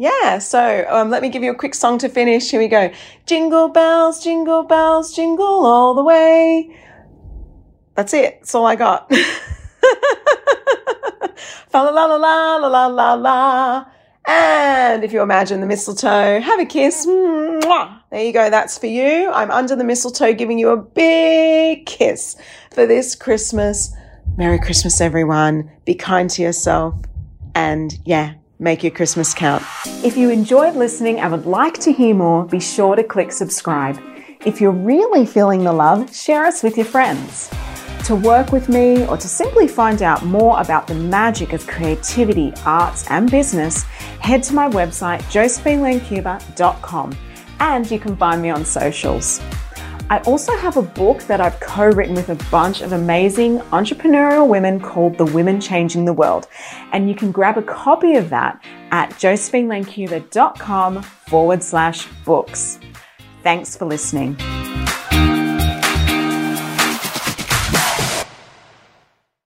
Yeah, 0.00 0.38
so 0.38 0.86
um, 0.88 1.10
let 1.10 1.22
me 1.22 1.28
give 1.28 1.42
you 1.42 1.50
a 1.50 1.56
quick 1.56 1.74
song 1.74 1.98
to 1.98 2.08
finish. 2.08 2.52
Here 2.52 2.60
we 2.60 2.68
go. 2.68 2.92
Jingle 3.26 3.68
bells, 3.68 4.22
jingle 4.22 4.62
bells, 4.62 5.12
jingle 5.12 5.66
all 5.66 5.92
the 5.94 6.04
way. 6.04 6.72
That's 7.96 8.14
it. 8.14 8.38
That's 8.38 8.54
all 8.54 8.64
I 8.64 8.76
got. 8.76 9.12
Fa 11.68 11.78
la 11.78 11.90
la 11.90 12.04
la 12.04 12.56
la 12.56 12.68
la 12.68 12.86
la 12.86 13.14
la. 13.14 13.86
And 14.28 15.02
if 15.02 15.12
you 15.12 15.20
imagine 15.20 15.60
the 15.60 15.66
mistletoe, 15.66 16.40
have 16.40 16.60
a 16.60 16.64
kiss. 16.64 17.04
Mwah. 17.04 18.00
There 18.12 18.24
you 18.24 18.32
go. 18.32 18.50
That's 18.50 18.78
for 18.78 18.86
you. 18.86 19.30
I'm 19.32 19.50
under 19.50 19.74
the 19.74 19.82
mistletoe 19.82 20.32
giving 20.32 20.60
you 20.60 20.68
a 20.68 20.76
big 20.76 21.86
kiss 21.86 22.36
for 22.70 22.86
this 22.86 23.16
Christmas. 23.16 23.92
Merry 24.36 24.60
Christmas, 24.60 25.00
everyone. 25.00 25.72
Be 25.84 25.96
kind 25.96 26.30
to 26.30 26.42
yourself. 26.42 26.94
And 27.56 27.98
yeah, 28.04 28.34
Make 28.60 28.82
your 28.82 28.90
Christmas 28.90 29.34
count. 29.34 29.62
If 30.04 30.16
you 30.16 30.30
enjoyed 30.30 30.74
listening 30.74 31.20
and 31.20 31.30
would 31.30 31.46
like 31.46 31.78
to 31.78 31.92
hear 31.92 32.12
more, 32.12 32.44
be 32.44 32.58
sure 32.58 32.96
to 32.96 33.04
click 33.04 33.30
subscribe. 33.30 34.00
If 34.44 34.60
you're 34.60 34.72
really 34.72 35.26
feeling 35.26 35.62
the 35.62 35.72
love, 35.72 36.12
share 36.14 36.44
us 36.44 36.64
with 36.64 36.76
your 36.76 36.86
friends. 36.86 37.48
To 38.06 38.16
work 38.16 38.50
with 38.50 38.68
me 38.68 39.06
or 39.06 39.16
to 39.16 39.28
simply 39.28 39.68
find 39.68 40.02
out 40.02 40.24
more 40.24 40.60
about 40.60 40.88
the 40.88 40.94
magic 40.94 41.52
of 41.52 41.68
creativity, 41.68 42.52
arts, 42.64 43.08
and 43.10 43.30
business, 43.30 43.84
head 44.20 44.42
to 44.44 44.54
my 44.54 44.68
website, 44.68 45.20
josephinelancuba.com, 45.30 47.16
and 47.60 47.90
you 47.90 48.00
can 48.00 48.16
find 48.16 48.42
me 48.42 48.50
on 48.50 48.64
socials. 48.64 49.40
I 50.10 50.20
also 50.20 50.56
have 50.56 50.78
a 50.78 50.82
book 50.82 51.22
that 51.24 51.40
I've 51.40 51.60
co 51.60 51.86
written 51.90 52.14
with 52.14 52.30
a 52.30 52.50
bunch 52.50 52.80
of 52.80 52.92
amazing 52.92 53.58
entrepreneurial 53.72 54.48
women 54.48 54.80
called 54.80 55.18
The 55.18 55.26
Women 55.26 55.60
Changing 55.60 56.06
the 56.06 56.14
World. 56.14 56.46
And 56.92 57.08
you 57.08 57.14
can 57.14 57.30
grab 57.30 57.58
a 57.58 57.62
copy 57.62 58.14
of 58.14 58.30
that 58.30 58.62
at 58.90 59.10
josephinelancuba.com 59.10 61.02
forward 61.02 61.62
slash 61.62 62.06
books. 62.24 62.78
Thanks 63.42 63.76
for 63.76 63.84
listening. 63.84 64.36